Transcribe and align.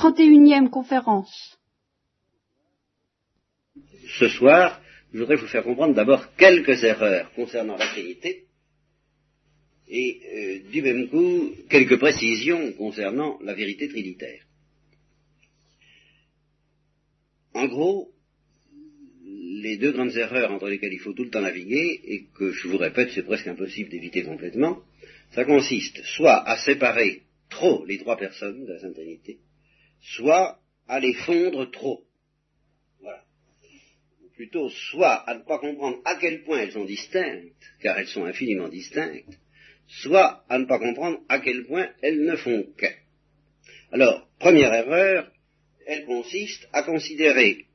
31e 0.00 0.70
conférence. 0.70 1.58
Ce 4.18 4.28
soir, 4.28 4.80
je 5.12 5.18
voudrais 5.18 5.36
vous 5.36 5.46
faire 5.46 5.62
comprendre 5.62 5.94
d'abord 5.94 6.34
quelques 6.36 6.82
erreurs 6.84 7.30
concernant 7.34 7.76
la 7.76 7.86
Trinité 7.88 8.46
et 9.88 10.20
euh, 10.24 10.70
du 10.70 10.80
même 10.80 11.08
coup 11.10 11.50
quelques 11.68 11.98
précisions 11.98 12.72
concernant 12.72 13.38
la 13.42 13.52
vérité 13.52 13.88
trinitaire. 13.88 14.42
En 17.52 17.66
gros, 17.66 18.10
les 19.22 19.76
deux 19.76 19.92
grandes 19.92 20.16
erreurs 20.16 20.50
entre 20.50 20.68
lesquelles 20.68 20.94
il 20.94 21.00
faut 21.00 21.12
tout 21.12 21.24
le 21.24 21.30
temps 21.30 21.42
naviguer, 21.42 22.00
et 22.04 22.24
que 22.38 22.52
je 22.52 22.68
vous 22.68 22.78
répète, 22.78 23.10
c'est 23.14 23.24
presque 23.24 23.48
impossible 23.48 23.90
d'éviter 23.90 24.22
complètement, 24.22 24.78
ça 25.32 25.44
consiste 25.44 26.02
soit 26.04 26.48
à 26.48 26.56
séparer 26.56 27.22
trop 27.50 27.84
les 27.84 27.98
trois 27.98 28.16
personnes 28.16 28.64
de 28.64 28.72
la 28.72 28.78
Sainte 28.78 28.94
Trinité, 28.94 29.38
soit 30.00 30.58
à 30.88 31.00
les 31.00 31.14
fondre 31.14 31.70
trop. 31.70 32.02
Voilà. 33.00 33.22
Ou 34.24 34.30
plutôt, 34.34 34.68
soit 34.68 35.14
à 35.28 35.34
ne 35.34 35.42
pas 35.42 35.58
comprendre 35.58 36.00
à 36.04 36.16
quel 36.16 36.42
point 36.44 36.60
elles 36.60 36.72
sont 36.72 36.84
distinctes, 36.84 37.54
car 37.80 37.98
elles 37.98 38.08
sont 38.08 38.24
infiniment 38.24 38.68
distinctes, 38.68 39.38
soit 39.86 40.44
à 40.48 40.58
ne 40.58 40.66
pas 40.66 40.78
comprendre 40.78 41.20
à 41.28 41.40
quel 41.40 41.66
point 41.66 41.90
elles 42.02 42.24
ne 42.24 42.36
font 42.36 42.64
qu'un. 42.76 42.94
Alors, 43.92 44.28
première 44.38 44.72
erreur, 44.72 45.30
elle 45.86 46.04
consiste 46.04 46.68
à 46.72 46.82
considérer 46.82 47.66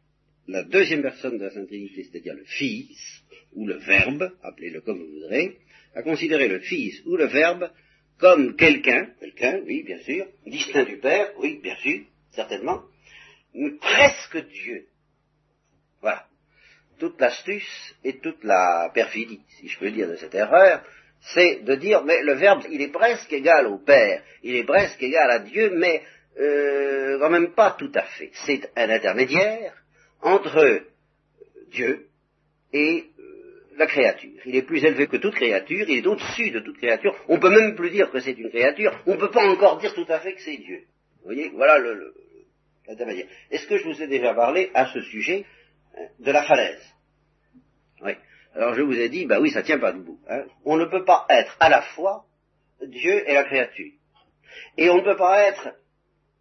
la 0.48 0.64
deuxième 0.64 1.02
personne 1.02 1.38
de 1.38 1.44
la 1.44 1.52
Sainte 1.52 1.68
Trinité, 1.68 2.04
c'est-à-dire 2.04 2.36
le 2.36 2.46
Fils, 2.46 3.24
ou 3.54 3.66
le 3.68 3.78
Verbe, 3.78 4.32
appelez-le 4.44 4.82
comme 4.82 5.00
vous 5.00 5.14
voudrez, 5.14 5.58
à 5.96 6.04
considérer 6.04 6.48
le 6.48 6.60
Fils 6.60 7.02
ou 7.06 7.16
le 7.16 7.26
Verbe 7.26 7.70
comme 8.18 8.56
quelqu'un, 8.56 9.10
quelqu'un, 9.20 9.62
oui, 9.66 9.84
bien 9.84 10.00
sûr, 10.00 10.28
distinct 10.46 10.86
du 10.86 10.98
Père, 10.98 11.32
oui, 11.40 11.60
bien 11.62 11.76
sûr, 11.78 12.06
certainement, 12.36 12.84
presque 13.80 14.48
Dieu. 14.48 14.86
Voilà. 16.02 16.26
Toute 17.00 17.20
l'astuce 17.20 17.96
et 18.04 18.20
toute 18.20 18.44
la 18.44 18.90
perfidie, 18.94 19.42
si 19.50 19.68
je 19.68 19.80
peux 19.80 19.92
dire, 19.92 20.08
de 20.08 20.16
cette 20.16 20.36
erreur, 20.36 20.84
c'est 21.34 21.64
de 21.64 21.76
dire, 21.76 22.04
mais 22.04 22.22
le 22.22 22.34
Verbe, 22.34 22.64
il 22.70 22.82
est 22.82 22.92
presque 22.92 23.32
égal 23.34 23.68
au 23.68 23.80
Père, 23.80 24.22
il 24.44 24.56
est 24.56 24.64
presque 24.64 25.02
égal 25.02 25.30
à 25.32 25.40
Dieu, 25.40 25.72
mais 25.76 26.04
euh, 26.40 27.18
quand 27.20 27.30
même 27.30 27.54
pas 27.54 27.72
tout 27.72 27.92
à 27.96 28.04
fait. 28.04 28.32
C'est 28.46 28.70
un 28.76 28.90
intermédiaire 28.90 29.74
entre 30.22 30.84
Dieu 31.72 32.08
et 32.72 33.06
la 33.78 33.88
créature. 33.88 34.42
Il 34.46 34.56
est 34.56 34.62
plus 34.62 34.84
élevé 34.84 35.08
que 35.08 35.18
toute 35.18 35.36
créature, 35.36 35.86
il 35.90 35.98
est 35.98 36.08
au-dessus 36.08 36.52
de 36.52 36.60
toute 36.60 36.78
créature. 36.78 37.16
On 37.28 37.36
ne 37.36 37.42
peut 37.42 37.50
même 37.50 37.76
plus 37.76 37.90
dire 37.90 38.10
que 38.12 38.20
c'est 38.20 38.38
une 38.38 38.50
créature, 38.50 38.92
on 39.06 39.16
ne 39.16 39.20
peut 39.20 39.32
pas 39.32 39.46
encore 39.46 39.80
dire 39.80 39.94
tout 39.94 40.06
à 40.08 40.20
fait 40.20 40.34
que 40.34 40.42
c'est 40.42 40.58
Dieu. 40.58 40.84
Vous 41.20 41.26
voyez, 41.26 41.50
voilà 41.50 41.80
le. 41.80 42.14
Est-ce 42.88 43.68
que 43.68 43.78
je 43.78 43.84
vous 43.84 44.02
ai 44.02 44.08
déjà 44.08 44.34
parlé 44.34 44.72
à 44.74 44.88
ce 44.88 45.02
sujet 45.02 45.46
hein, 45.98 46.08
de 46.20 46.32
la 46.32 46.44
falaise? 46.44 46.82
Oui. 48.02 48.14
Alors 48.54 48.74
je 48.74 48.82
vous 48.82 48.98
ai 48.98 49.10
dit, 49.10 49.26
bah 49.26 49.40
oui, 49.40 49.52
ça 49.52 49.64
tient 49.64 49.80
pas 49.80 49.92
debout. 49.92 50.20
Hein. 50.30 50.46
On 50.64 50.78
ne 50.78 50.86
peut 50.86 51.04
pas 51.04 51.26
être 51.30 51.56
à 51.60 51.70
la 51.70 51.82
fois 51.82 52.26
Dieu 52.82 53.30
et 53.30 53.34
la 53.34 53.44
créature. 53.44 53.92
Et 54.78 54.90
on 54.90 54.98
ne 54.98 55.04
peut 55.04 55.18
pas 55.18 55.44
être 55.48 55.76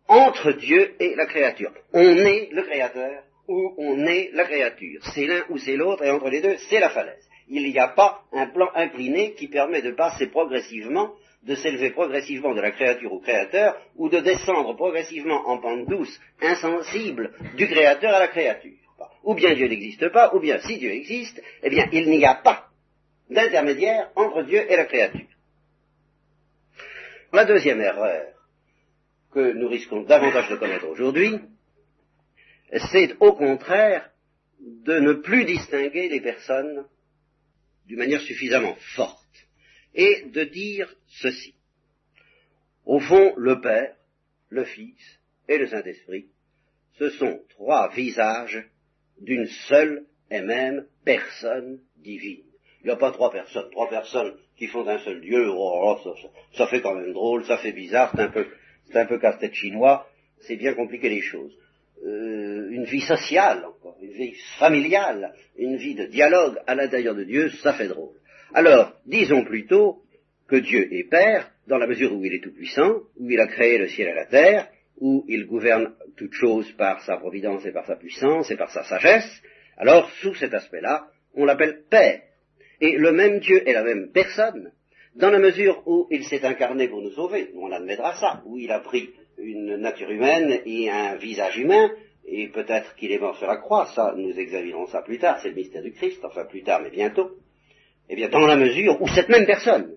entre 0.08 0.52
Dieu 0.52 0.94
et 1.00 1.14
la 1.14 1.26
créature. 1.26 1.72
On 1.92 2.16
est 2.18 2.50
le 2.52 2.62
créateur 2.62 3.24
où 3.48 3.74
on 3.78 4.06
est 4.06 4.30
la 4.32 4.44
créature. 4.44 5.00
C'est 5.14 5.26
l'un 5.26 5.44
ou 5.48 5.58
c'est 5.58 5.76
l'autre, 5.76 6.04
et 6.04 6.10
entre 6.10 6.28
les 6.28 6.40
deux, 6.40 6.56
c'est 6.68 6.80
la 6.80 6.90
falaise. 6.90 7.28
Il 7.48 7.62
n'y 7.64 7.78
a 7.78 7.88
pas 7.88 8.22
un 8.32 8.46
plan 8.46 8.68
incliné 8.74 9.34
qui 9.34 9.48
permet 9.48 9.82
de 9.82 9.90
passer 9.90 10.28
progressivement, 10.28 11.14
de 11.42 11.54
s'élever 11.54 11.90
progressivement 11.90 12.54
de 12.54 12.60
la 12.60 12.70
créature 12.70 13.12
au 13.12 13.20
créateur, 13.20 13.76
ou 13.96 14.08
de 14.08 14.20
descendre 14.20 14.74
progressivement 14.74 15.46
en 15.48 15.58
pente 15.58 15.86
douce, 15.86 16.20
insensible, 16.40 17.32
du 17.56 17.66
créateur 17.66 18.14
à 18.14 18.20
la 18.20 18.28
créature. 18.28 18.78
Ou 19.24 19.34
bien 19.34 19.54
Dieu 19.54 19.68
n'existe 19.68 20.08
pas, 20.10 20.34
ou 20.34 20.40
bien 20.40 20.58
si 20.60 20.78
Dieu 20.78 20.90
existe, 20.90 21.42
eh 21.62 21.70
bien 21.70 21.86
il 21.92 22.08
n'y 22.08 22.24
a 22.24 22.34
pas 22.34 22.68
d'intermédiaire 23.28 24.10
entre 24.16 24.42
Dieu 24.42 24.64
et 24.70 24.76
la 24.76 24.84
créature. 24.84 25.26
La 27.32 27.44
deuxième 27.44 27.80
erreur 27.80 28.26
que 29.32 29.52
nous 29.52 29.68
risquons 29.68 30.02
davantage 30.02 30.48
de 30.48 30.56
commettre 30.56 30.88
aujourd'hui, 30.88 31.40
c'est 32.92 33.16
au 33.20 33.32
contraire 33.32 34.10
de 34.60 34.98
ne 35.00 35.14
plus 35.14 35.44
distinguer 35.44 36.08
les 36.08 36.20
personnes 36.20 36.86
d'une 37.86 37.98
manière 37.98 38.20
suffisamment 38.20 38.74
forte 38.96 39.20
et 39.94 40.24
de 40.26 40.44
dire 40.44 40.92
ceci. 41.06 41.54
Au 42.84 43.00
fond, 43.00 43.34
le 43.36 43.60
Père, 43.60 43.96
le 44.48 44.64
Fils 44.64 45.20
et 45.48 45.58
le 45.58 45.66
Saint-Esprit, 45.66 46.26
ce 46.98 47.10
sont 47.10 47.42
trois 47.50 47.88
visages 47.92 48.64
d'une 49.20 49.46
seule 49.46 50.06
et 50.30 50.40
même 50.40 50.86
personne 51.04 51.80
divine. 51.96 52.44
Il 52.80 52.88
n'y 52.88 52.92
a 52.92 52.96
pas 52.96 53.12
trois 53.12 53.30
personnes, 53.30 53.70
trois 53.70 53.88
personnes 53.88 54.36
qui 54.56 54.66
font 54.66 54.86
un 54.86 54.98
seul 54.98 55.20
Dieu, 55.20 55.48
oh, 55.50 55.96
oh, 56.04 56.14
ça, 56.54 56.66
fait 56.66 56.82
quand 56.82 56.94
même 56.94 57.12
drôle, 57.12 57.44
ça 57.46 57.56
fait 57.56 57.72
bizarre, 57.72 58.12
c'est 58.14 58.22
un 58.22 58.28
peu, 58.28 58.46
c'est 58.86 58.98
un 58.98 59.06
peu 59.06 59.18
casse-tête 59.18 59.54
chinois, 59.54 60.06
c'est 60.40 60.56
bien 60.56 60.74
compliqué 60.74 61.08
les 61.08 61.22
choses. 61.22 61.56
Euh, 62.04 62.70
une 62.70 62.84
vie 62.84 63.00
sociale, 63.00 63.64
encore, 63.64 63.96
une 64.02 64.12
vie 64.12 64.34
familiale, 64.58 65.32
une 65.56 65.76
vie 65.76 65.94
de 65.94 66.06
dialogue 66.06 66.58
à 66.66 66.74
l'intérieur 66.74 67.14
de 67.14 67.24
Dieu, 67.24 67.50
ça 67.62 67.72
fait 67.74 67.88
drôle. 67.88 68.14
Alors, 68.52 68.94
disons 69.06 69.44
plutôt 69.44 70.02
que 70.48 70.56
Dieu 70.56 70.92
est 70.92 71.08
Père, 71.08 71.50
dans 71.66 71.78
la 71.78 71.86
mesure 71.86 72.12
où 72.12 72.24
il 72.24 72.34
est 72.34 72.42
tout-puissant, 72.42 73.00
où 73.16 73.30
il 73.30 73.40
a 73.40 73.46
créé 73.46 73.78
le 73.78 73.88
ciel 73.88 74.08
et 74.08 74.14
la 74.14 74.26
terre, 74.26 74.68
où 74.98 75.24
il 75.28 75.46
gouverne 75.46 75.94
toutes 76.16 76.34
choses 76.34 76.70
par 76.72 77.02
sa 77.02 77.16
providence 77.16 77.64
et 77.64 77.72
par 77.72 77.86
sa 77.86 77.96
puissance 77.96 78.50
et 78.50 78.56
par 78.56 78.70
sa 78.70 78.84
sagesse, 78.84 79.42
alors 79.76 80.10
sous 80.20 80.34
cet 80.34 80.52
aspect-là, 80.52 81.06
on 81.34 81.44
l'appelle 81.44 81.84
Père. 81.88 82.20
Et 82.80 82.98
le 82.98 83.12
même 83.12 83.38
Dieu 83.38 83.66
est 83.66 83.72
la 83.72 83.82
même 83.82 84.10
personne, 84.12 84.72
dans 85.14 85.30
la 85.30 85.38
mesure 85.38 85.82
où 85.86 86.06
il 86.10 86.24
s'est 86.24 86.44
incarné 86.44 86.88
pour 86.88 87.00
nous 87.00 87.12
sauver, 87.12 87.50
on 87.56 87.70
admettra 87.70 88.14
ça, 88.16 88.42
où 88.46 88.58
il 88.58 88.70
a 88.70 88.80
pris 88.80 89.10
une 89.44 89.76
nature 89.76 90.10
humaine 90.10 90.60
et 90.64 90.90
un 90.90 91.16
visage 91.16 91.58
humain, 91.58 91.90
et 92.26 92.48
peut-être 92.48 92.94
qu'il 92.96 93.12
est 93.12 93.18
mort 93.18 93.36
sur 93.36 93.46
la 93.46 93.58
croix, 93.58 93.86
ça, 93.94 94.14
nous 94.16 94.32
examinerons 94.38 94.86
ça 94.86 95.02
plus 95.02 95.18
tard, 95.18 95.38
c'est 95.42 95.50
le 95.50 95.54
mystère 95.54 95.82
du 95.82 95.92
Christ, 95.92 96.24
enfin 96.24 96.44
plus 96.46 96.62
tard, 96.62 96.80
mais 96.82 96.90
bientôt. 96.90 97.32
Eh 98.08 98.16
bien, 98.16 98.28
dans 98.28 98.46
la 98.46 98.56
mesure 98.56 99.00
où 99.00 99.08
cette 99.08 99.28
même 99.28 99.46
personne 99.46 99.96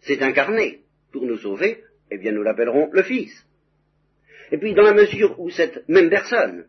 s'est 0.00 0.22
incarnée 0.22 0.80
pour 1.12 1.22
nous 1.22 1.38
sauver, 1.38 1.82
eh 2.10 2.18
bien, 2.18 2.32
nous 2.32 2.42
l'appellerons 2.42 2.88
le 2.92 3.02
Fils. 3.02 3.32
Et 4.50 4.58
puis, 4.58 4.74
dans 4.74 4.82
la 4.82 4.94
mesure 4.94 5.38
où 5.38 5.50
cette 5.50 5.88
même 5.88 6.10
personne 6.10 6.66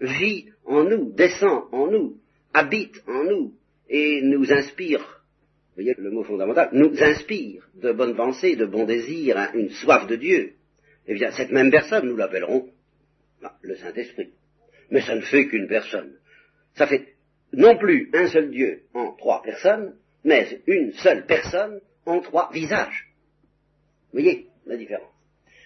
vit 0.00 0.46
en 0.64 0.84
nous, 0.84 1.12
descend 1.12 1.64
en 1.72 1.88
nous, 1.88 2.16
habite 2.54 3.02
en 3.06 3.24
nous, 3.24 3.54
et 3.88 4.20
nous 4.22 4.52
inspire, 4.52 5.00
vous 5.00 5.82
voyez 5.82 5.94
le 5.98 6.10
mot 6.10 6.22
fondamental, 6.22 6.70
nous 6.72 7.02
inspire 7.02 7.68
de 7.74 7.92
bonnes 7.92 8.16
pensées, 8.16 8.56
de 8.56 8.66
bons 8.66 8.84
désirs, 8.84 9.50
une 9.54 9.70
soif 9.70 10.06
de 10.06 10.16
Dieu, 10.16 10.52
eh 11.08 11.14
bien, 11.14 11.30
cette 11.30 11.50
même 11.50 11.70
personne, 11.70 12.06
nous 12.06 12.16
l'appellerons 12.16 12.68
bah, 13.40 13.56
le 13.62 13.76
Saint-Esprit. 13.76 14.32
Mais 14.90 15.00
ça 15.00 15.14
ne 15.14 15.22
fait 15.22 15.46
qu'une 15.46 15.66
personne. 15.66 16.12
Ça 16.74 16.86
fait 16.86 17.14
non 17.52 17.76
plus 17.78 18.10
un 18.12 18.28
seul 18.28 18.50
Dieu 18.50 18.82
en 18.94 19.12
trois 19.12 19.42
personnes, 19.42 19.96
mais 20.24 20.60
une 20.66 20.92
seule 20.92 21.24
personne 21.24 21.80
en 22.04 22.20
trois 22.20 22.50
visages. 22.52 23.08
Vous 24.12 24.20
voyez 24.20 24.46
la 24.66 24.76
différence? 24.76 25.12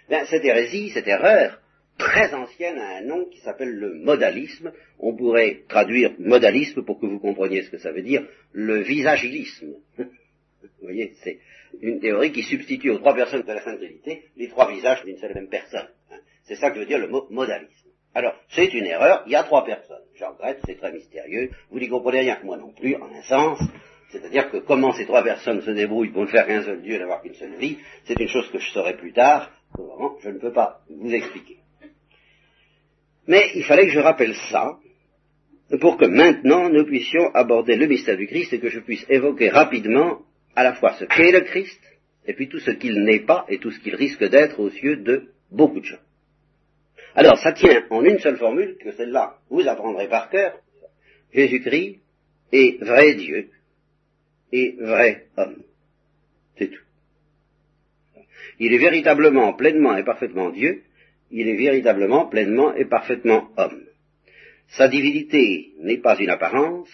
Bien, 0.09 0.25
Cette 0.27 0.45
hérésie, 0.45 0.91
cette 0.91 1.09
erreur, 1.09 1.61
très 1.99 2.33
ancienne 2.35 2.79
a 2.79 2.99
un 2.99 3.03
nom 3.03 3.25
qui 3.27 3.41
s'appelle 3.41 3.75
le 3.75 3.95
modalisme. 3.95 4.73
On 4.99 5.17
pourrait 5.17 5.63
traduire 5.69 6.15
modalisme 6.19 6.85
pour 6.85 7.01
que 7.01 7.07
vous 7.07 7.19
compreniez 7.19 7.63
ce 7.63 7.71
que 7.71 7.79
ça 7.79 7.93
veut 7.93 8.03
dire, 8.03 8.27
le 8.53 8.81
visagilisme. 8.83 9.75
Vous 10.63 10.87
voyez, 10.87 11.13
c'est 11.23 11.39
une 11.81 12.01
théorie 12.01 12.33
qui 12.33 12.43
substitue 12.43 12.91
aux 12.91 12.99
trois 12.99 13.15
personnes 13.15 13.43
de 13.43 13.53
la 13.53 13.63
Sainte 13.63 13.79
Trinité 13.79 14.25
les 14.37 14.49
trois 14.49 14.71
visages 14.71 15.05
d'une 15.05 15.17
seule 15.17 15.33
et 15.33 15.35
même 15.35 15.49
personne. 15.49 15.89
Hein. 16.11 16.19
C'est 16.45 16.57
ça 16.57 16.71
que 16.71 16.79
veut 16.79 16.87
dire 16.87 16.99
le 16.99 17.09
mot 17.09 17.27
modalisme. 17.31 17.89
Alors, 18.15 18.35
c'est 18.51 18.73
une 18.75 18.85
erreur, 18.85 19.23
il 19.27 19.33
y 19.33 19.37
a 19.37 19.43
trois 19.43 19.65
personnes. 19.65 20.03
J'en 20.17 20.33
regrette, 20.33 20.61
c'est 20.67 20.77
très 20.77 20.93
mystérieux. 20.93 21.51
Vous 21.71 21.79
n'y 21.79 21.89
comprenez 21.89 22.21
rien 22.21 22.37
que 22.37 22.45
moi 22.45 22.59
non 22.59 22.73
plus, 22.73 22.95
en 22.97 23.11
un 23.11 23.23
sens. 23.23 23.59
C'est-à-dire 24.11 24.51
que 24.51 24.59
comment 24.59 24.93
ces 24.93 25.07
trois 25.07 25.23
personnes 25.23 25.63
se 25.63 25.71
débrouillent 25.71 26.13
pour 26.13 26.23
ne 26.23 26.27
faire 26.27 26.47
qu'un 26.47 26.63
seul 26.63 26.83
Dieu 26.83 26.97
et 26.97 26.99
n'avoir 26.99 27.23
qu'une 27.23 27.35
seule 27.35 27.57
vie, 27.57 27.79
c'est 28.05 28.21
une 28.21 28.29
chose 28.29 28.51
que 28.51 28.59
je 28.59 28.71
saurai 28.71 28.97
plus 28.97 29.13
tard. 29.13 29.51
Vraiment, 29.75 30.17
je 30.23 30.29
ne 30.29 30.39
peux 30.39 30.53
pas 30.53 30.83
vous 30.91 31.13
expliquer. 31.15 31.57
Mais 33.27 33.51
il 33.55 33.65
fallait 33.65 33.87
que 33.87 33.93
je 33.93 34.01
rappelle 34.01 34.35
ça 34.51 34.79
pour 35.81 35.97
que 35.97 36.05
maintenant 36.05 36.69
nous 36.69 36.85
puissions 36.85 37.31
aborder 37.35 37.77
le 37.77 37.87
mystère 37.87 38.19
du 38.19 38.27
Christ 38.27 38.53
et 38.53 38.61
que 38.61 38.69
je 38.69 38.81
puisse 38.81 39.07
évoquer 39.09 39.49
rapidement 39.49 40.21
à 40.55 40.65
la 40.65 40.75
fois 40.75 40.95
ce 40.95 41.05
qu'est 41.05 41.33
le 41.33 41.41
Christ, 41.43 41.81
et 42.27 42.35
puis 42.35 42.49
tout 42.49 42.61
ce 42.61 42.71
qu'il 42.71 43.03
n'est 43.05 43.21
pas 43.21 43.45
et 43.49 43.59
tout 43.59 43.71
ce 43.71 43.81
qu'il 43.81 43.95
risque 43.95 44.25
d'être 44.25 44.61
aux 44.61 44.71
yeux 44.71 44.97
de 44.97 45.33
beaucoup 45.51 45.81
de 45.81 45.85
gens. 45.85 46.01
Alors, 47.15 47.39
ça 47.39 47.53
tient 47.53 47.85
en 47.91 48.05
une 48.05 48.19
seule 48.19 48.39
formule, 48.39 48.77
que 48.79 48.93
celle-là, 48.93 49.39
vous 49.51 49.67
apprendrez 49.69 50.09
par 50.09 50.31
cœur. 50.31 50.59
Jésus-Christ 51.33 52.01
est 52.53 52.83
vrai 52.83 53.15
Dieu 53.15 53.51
et 54.53 54.77
vrai 54.79 55.27
homme. 55.37 55.63
C'est 56.57 56.69
tout. 56.69 56.83
Il 58.59 58.73
est 58.73 58.79
véritablement, 58.79 59.53
pleinement 59.55 59.97
et 59.97 60.05
parfaitement 60.05 60.51
Dieu, 60.51 60.83
il 61.31 61.49
est 61.49 61.57
véritablement, 61.57 62.27
pleinement 62.27 62.75
et 62.75 62.85
parfaitement 62.85 63.51
homme. 63.57 63.85
Sa 64.69 64.89
divinité 64.89 65.73
n'est 65.81 65.99
pas 65.99 66.19
une 66.19 66.31
apparence, 66.31 66.89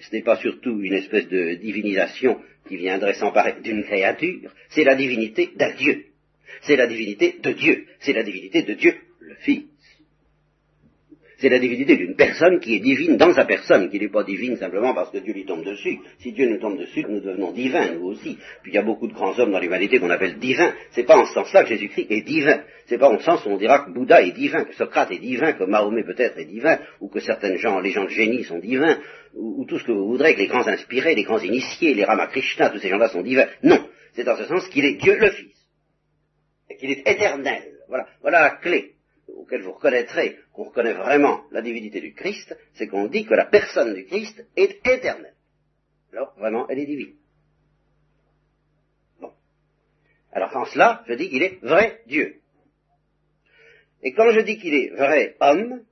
ce 0.00 0.14
n'est 0.14 0.22
pas 0.22 0.36
surtout 0.36 0.80
une 0.82 0.94
espèce 0.94 1.28
de 1.28 1.54
divinisation 1.54 2.40
qui 2.68 2.76
viendrait 2.76 3.14
s'emparer 3.14 3.60
d'une 3.62 3.84
créature, 3.84 4.52
c'est 4.68 4.84
la 4.84 4.94
divinité 4.94 5.50
d'un 5.56 5.74
Dieu. 5.74 6.06
C'est 6.62 6.76
la 6.76 6.86
divinité 6.86 7.36
de 7.40 7.52
Dieu. 7.52 7.86
C'est 8.00 8.12
la 8.12 8.22
divinité 8.22 8.62
de 8.62 8.74
Dieu, 8.74 8.94
le 9.20 9.34
Fils. 9.36 9.64
C'est 11.38 11.50
la 11.50 11.58
divinité 11.58 11.96
d'une 11.96 12.16
personne 12.16 12.60
qui 12.60 12.76
est 12.76 12.80
divine 12.80 13.18
dans 13.18 13.34
sa 13.34 13.44
personne, 13.44 13.90
qui 13.90 14.00
n'est 14.00 14.08
pas 14.08 14.24
divine 14.24 14.56
simplement 14.56 14.94
parce 14.94 15.10
que 15.10 15.18
Dieu 15.18 15.34
lui 15.34 15.44
tombe 15.44 15.64
dessus. 15.64 15.98
Si 16.18 16.32
Dieu 16.32 16.48
nous 16.48 16.58
tombe 16.58 16.78
dessus, 16.78 17.04
nous 17.06 17.20
devenons 17.20 17.52
divins, 17.52 17.92
nous 17.92 18.06
aussi. 18.06 18.38
Puis 18.62 18.72
il 18.72 18.74
y 18.74 18.78
a 18.78 18.82
beaucoup 18.82 19.06
de 19.06 19.12
grands 19.12 19.38
hommes 19.38 19.52
dans 19.52 19.60
l'humanité 19.60 19.98
qu'on 19.98 20.08
appelle 20.08 20.38
divins. 20.38 20.72
C'est 20.92 21.04
pas 21.04 21.18
en 21.18 21.26
ce 21.26 21.34
sens-là 21.34 21.64
que 21.64 21.68
Jésus-Christ 21.68 22.06
est 22.08 22.22
divin. 22.22 22.62
C'est 22.86 22.96
pas 22.96 23.10
en 23.10 23.18
ce 23.18 23.24
sens 23.24 23.44
où 23.44 23.50
on 23.50 23.58
dira 23.58 23.80
que 23.80 23.90
Bouddha 23.90 24.22
est 24.22 24.32
divin, 24.32 24.64
que 24.64 24.74
Socrate 24.74 25.12
est 25.12 25.18
divin, 25.18 25.52
que 25.52 25.64
Mahomet 25.64 26.04
peut-être 26.04 26.38
est 26.38 26.46
divin, 26.46 26.78
ou 27.00 27.08
que 27.08 27.20
certaines 27.20 27.58
gens, 27.58 27.80
les 27.80 27.90
gens 27.90 28.04
de 28.04 28.10
génie 28.10 28.44
sont 28.44 28.58
divins, 28.58 28.98
ou, 29.34 29.66
tout 29.66 29.78
ce 29.78 29.84
que 29.84 29.92
vous 29.92 30.06
voudrez, 30.06 30.34
que 30.34 30.40
les 30.40 30.46
grands 30.46 30.66
inspirés, 30.66 31.14
les 31.14 31.24
grands 31.24 31.40
initiés, 31.40 31.92
les 31.92 32.04
Ramakrishna, 32.04 32.70
tous 32.70 32.78
ces 32.78 32.88
gens-là 32.88 33.08
sont 33.08 33.22
divins. 33.22 33.48
Non. 33.62 33.86
C'est 34.14 34.24
dans 34.24 34.36
ce 34.38 34.44
sens 34.44 34.66
qu'il 34.68 34.86
est 34.86 34.94
Dieu 34.94 35.18
le 35.18 35.30
Fils. 35.30 35.68
Et 36.70 36.76
qu'il 36.76 36.90
est 36.90 37.06
éternel. 37.06 37.62
Voilà. 37.88 38.06
Voilà 38.22 38.40
la 38.40 38.50
clé 38.56 38.95
auquel 39.28 39.62
vous 39.62 39.72
reconnaîtrez 39.72 40.38
qu'on 40.52 40.64
reconnaît 40.64 40.94
vraiment 40.94 41.44
la 41.50 41.62
divinité 41.62 42.00
du 42.00 42.14
Christ, 42.14 42.56
c'est 42.74 42.86
qu'on 42.86 43.06
dit 43.06 43.24
que 43.24 43.34
la 43.34 43.46
personne 43.46 43.94
du 43.94 44.04
Christ 44.04 44.44
est 44.56 44.86
éternelle. 44.86 45.34
Alors, 46.12 46.34
vraiment, 46.38 46.68
elle 46.68 46.78
est 46.78 46.86
divine. 46.86 47.14
Bon. 49.20 49.32
Alors, 50.32 50.56
en 50.56 50.64
cela, 50.66 51.04
je 51.08 51.14
dis 51.14 51.28
qu'il 51.28 51.42
est 51.42 51.58
vrai 51.62 52.02
Dieu. 52.06 52.40
Et 54.02 54.12
quand 54.12 54.30
je 54.30 54.40
dis 54.40 54.58
qu'il 54.58 54.74
est 54.74 54.90
vrai 54.90 55.36
homme, 55.40 55.82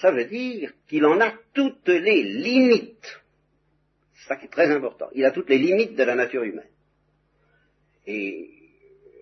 ça 0.00 0.10
veut 0.10 0.24
dire 0.24 0.72
qu'il 0.88 1.04
en 1.04 1.20
a 1.20 1.32
toutes 1.52 1.88
les 1.88 2.22
limites. 2.22 3.20
C'est 4.14 4.28
ça 4.28 4.36
qui 4.36 4.46
est 4.46 4.52
très 4.52 4.70
important. 4.70 5.08
Il 5.14 5.24
a 5.24 5.32
toutes 5.32 5.50
les 5.50 5.58
limites 5.58 5.94
de 5.94 6.02
la 6.02 6.14
nature 6.14 6.44
humaine. 6.44 6.70
Et 8.06 8.50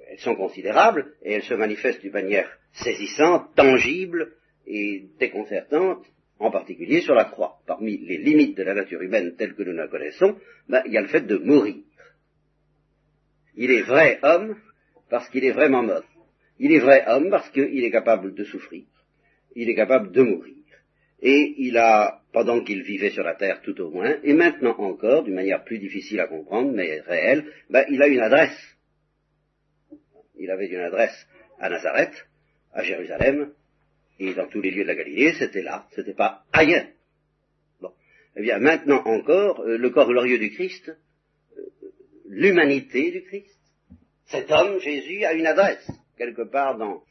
elles 0.09 0.21
sont 0.21 0.37
considérables 0.37 1.15
et 1.23 1.33
elles 1.33 1.43
se 1.43 1.55
manifestent 1.55 2.01
d'une 2.01 2.13
manière 2.13 2.60
saisissante, 2.73 3.55
tangible 3.55 4.33
et 4.67 5.07
déconcertante, 5.19 6.05
en 6.39 6.51
particulier 6.51 7.03
sur 7.03 7.15
la 7.15 7.25
croix. 7.25 7.59
Parmi 7.67 7.99
les 7.99 8.19
limites 8.19 8.57
de 8.57 8.63
la 8.63 8.75
nature 8.75 9.03
humaine 9.03 9.35
telles 9.37 9.55
que 9.55 9.63
nous 9.63 9.73
la 9.73 9.89
connaissons, 9.89 10.37
ben, 10.69 10.83
il 10.87 10.93
y 10.93 10.99
a 10.99 11.03
le 11.03 11.09
fait 11.09 11.27
de 11.27 11.37
mourir. 11.37 11.77
Il 13.57 13.71
est 13.71 13.83
vrai 13.83 14.19
homme 14.23 14.57
parce 15.11 15.29
qu'il 15.29 15.45
est 15.45 15.53
vraiment 15.53 15.83
mort. 15.83 16.05
Il 16.59 16.73
est 16.73 16.79
vrai 16.79 17.05
homme 17.07 17.31
parce 17.31 17.51
qu'il 17.51 17.85
est 17.85 17.91
capable 17.91 18.35
de 18.35 18.45
souffrir. 18.45 18.85
Il 19.55 19.69
est 19.69 19.75
capable 19.75 20.13
de 20.13 20.23
mourir. 20.23 20.55
Et 21.23 21.55
il 21.59 21.77
a, 21.77 22.23
pendant 22.33 22.63
qu'il 22.63 22.83
vivait 22.83 23.11
sur 23.11 23.23
la 23.23 23.35
terre 23.35 23.61
tout 23.63 23.79
au 23.81 23.91
moins, 23.91 24.17
et 24.23 24.33
maintenant 24.33 24.75
encore, 24.79 25.25
d'une 25.25 25.35
manière 25.35 25.65
plus 25.65 25.79
difficile 25.79 26.21
à 26.21 26.27
comprendre, 26.27 26.73
mais 26.73 27.01
réelle, 27.01 27.45
ben, 27.69 27.85
il 27.91 28.03
a 28.03 28.09
une 28.09 28.21
adresse. 28.21 28.77
Il 30.39 30.51
avait 30.51 30.69
une 30.69 30.81
adresse 30.81 31.27
à 31.59 31.69
Nazareth, 31.69 32.27
à 32.73 32.83
Jérusalem, 32.83 33.53
et 34.19 34.35
dans 34.35 34.47
tous 34.49 34.61
les 34.61 34.71
lieux 34.71 34.83
de 34.83 34.89
la 34.89 34.95
Galilée, 34.95 35.33
c'était 35.39 35.63
là, 35.63 35.87
c'était 35.93 36.15
pas 36.15 36.45
ailleurs. 36.53 36.87
Bon. 37.81 37.91
Eh 38.37 38.43
bien, 38.43 38.59
maintenant 38.59 39.03
encore, 39.05 39.61
euh, 39.61 39.79
le 39.79 39.91
corps 39.91 40.09
glorieux 40.09 40.39
du 40.39 40.51
Christ, 40.51 40.91
euh, 40.91 41.63
l'humanité 42.29 43.11
du 43.11 43.23
Christ, 43.23 43.59
cet 44.27 44.51
homme, 44.51 44.79
Jésus, 44.79 45.25
a 45.25 45.33
une 45.33 45.47
adresse, 45.47 45.91
quelque 46.17 46.43
part 46.43 46.77
dans 46.77 47.03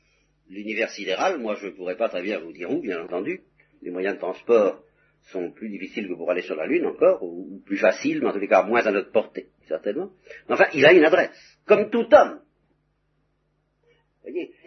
l'univers 0.50 0.90
sidéral, 0.92 1.40
moi 1.40 1.56
je 1.56 1.68
ne 1.68 1.72
pourrais 1.72 1.98
pas 1.98 2.10
très 2.10 2.22
bien 2.22 2.40
vous 2.40 2.54
dire 2.54 2.72
où, 2.72 2.80
bien 2.80 3.02
entendu, 3.02 3.42
les 3.82 3.92
moyens 3.92 4.16
de 4.16 4.20
transport 4.20 4.84
sont 5.32 5.52
plus 5.52 5.70
difficiles 5.70 6.08
que 6.08 6.14
pour 6.14 6.30
aller 6.32 6.42
sur 6.42 6.56
la 6.56 6.66
Lune 6.66 6.86
encore, 6.86 7.24
ou, 7.24 7.62
plus 7.66 7.78
faciles, 7.78 8.20
mais 8.22 8.28
en 8.28 8.34
tous 8.34 8.40
les 8.40 8.48
cas 8.48 8.64
moins 8.64 8.86
à 8.86 8.92
notre 8.92 9.12
portée, 9.12 9.50
certainement. 9.68 10.12
Mais 10.48 10.56
enfin, 10.56 10.68
il 10.74 10.86
a 10.86 10.94
une 10.94 11.04
adresse, 11.04 11.58
comme 11.66 11.90
tout 11.90 12.08
homme. 12.12 12.40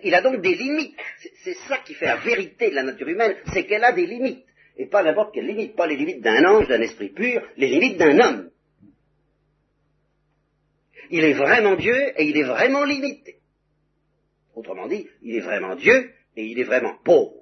Il 0.03 0.15
a 0.15 0.23
donc 0.23 0.41
des 0.41 0.55
limites. 0.55 0.97
C'est 1.45 1.57
ça 1.69 1.79
qui 1.79 1.95
fait 1.95 2.07
la 2.07 2.17
vérité 2.17 2.71
de 2.71 2.75
la 2.75 2.83
nature 2.83 3.09
humaine, 3.09 3.37
c'est 3.53 3.67
qu'elle 3.67 3.85
a 3.85 3.93
des 3.93 4.07
limites. 4.07 4.45
Et 4.77 4.87
pas 4.87 5.03
n'importe 5.03 5.35
quelles 5.35 5.47
limites, 5.47 5.77
pas 5.77 5.87
les 5.87 5.97
limites 5.97 6.23
d'un 6.23 6.45
ange, 6.45 6.69
d'un 6.69 6.81
esprit 6.81 7.11
pur, 7.11 7.43
les 7.57 7.69
limites 7.69 7.99
d'un 7.99 8.19
homme. 8.19 8.51
Il 11.11 11.25
est 11.25 11.35
vraiment 11.35 11.77
Dieu 11.77 11.95
et 12.17 12.25
il 12.25 12.37
est 12.37 12.45
vraiment 12.45 12.85
limité. 12.85 13.37
Autrement 14.55 14.89
dit, 14.89 15.07
il 15.23 15.37
est 15.37 15.41
vraiment 15.41 15.77
Dieu 15.77 16.11
et 16.37 16.45
il 16.45 16.59
est 16.59 16.65
vraiment 16.65 16.95
pauvre. 17.05 17.35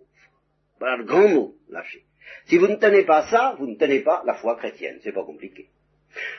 Voilà 0.81 0.97
le 0.97 1.05
grand 1.05 1.29
mot 1.29 1.55
lâché. 1.69 2.05
Si 2.47 2.59
vous 2.59 2.67
ne 2.67 2.77
tenez 2.77 3.05
pas 3.05 3.29
ça, 3.29 3.55
vous 3.59 3.67
ne 3.67 3.77
tenez 3.77 4.01
pas 4.01 4.23
la 4.27 4.35
foi 4.35 4.57
chrétienne. 4.57 4.99
C'est 5.03 5.13
pas 5.13 5.25
compliqué. 5.25 5.69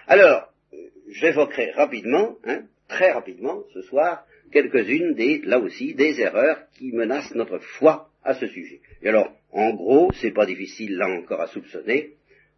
Alors, 0.07 0.51
euh, 0.73 0.77
j'évoquerai 1.09 1.71
rapidement, 1.71 2.37
hein, 2.45 2.63
très 2.87 3.11
rapidement, 3.11 3.63
ce 3.73 3.81
soir, 3.83 4.25
quelques-unes 4.51 5.13
des, 5.15 5.41
là 5.43 5.59
aussi, 5.59 5.93
des 5.93 6.19
erreurs 6.19 6.59
qui 6.77 6.91
menacent 6.91 7.35
notre 7.35 7.59
foi 7.59 8.09
à 8.23 8.35
ce 8.35 8.47
sujet. 8.47 8.81
Et 9.01 9.09
alors, 9.09 9.31
en 9.51 9.73
gros, 9.73 10.11
c'est 10.13 10.31
pas 10.31 10.45
difficile 10.45 10.95
là 10.95 11.07
encore 11.09 11.41
à 11.41 11.47
soupçonner. 11.47 12.11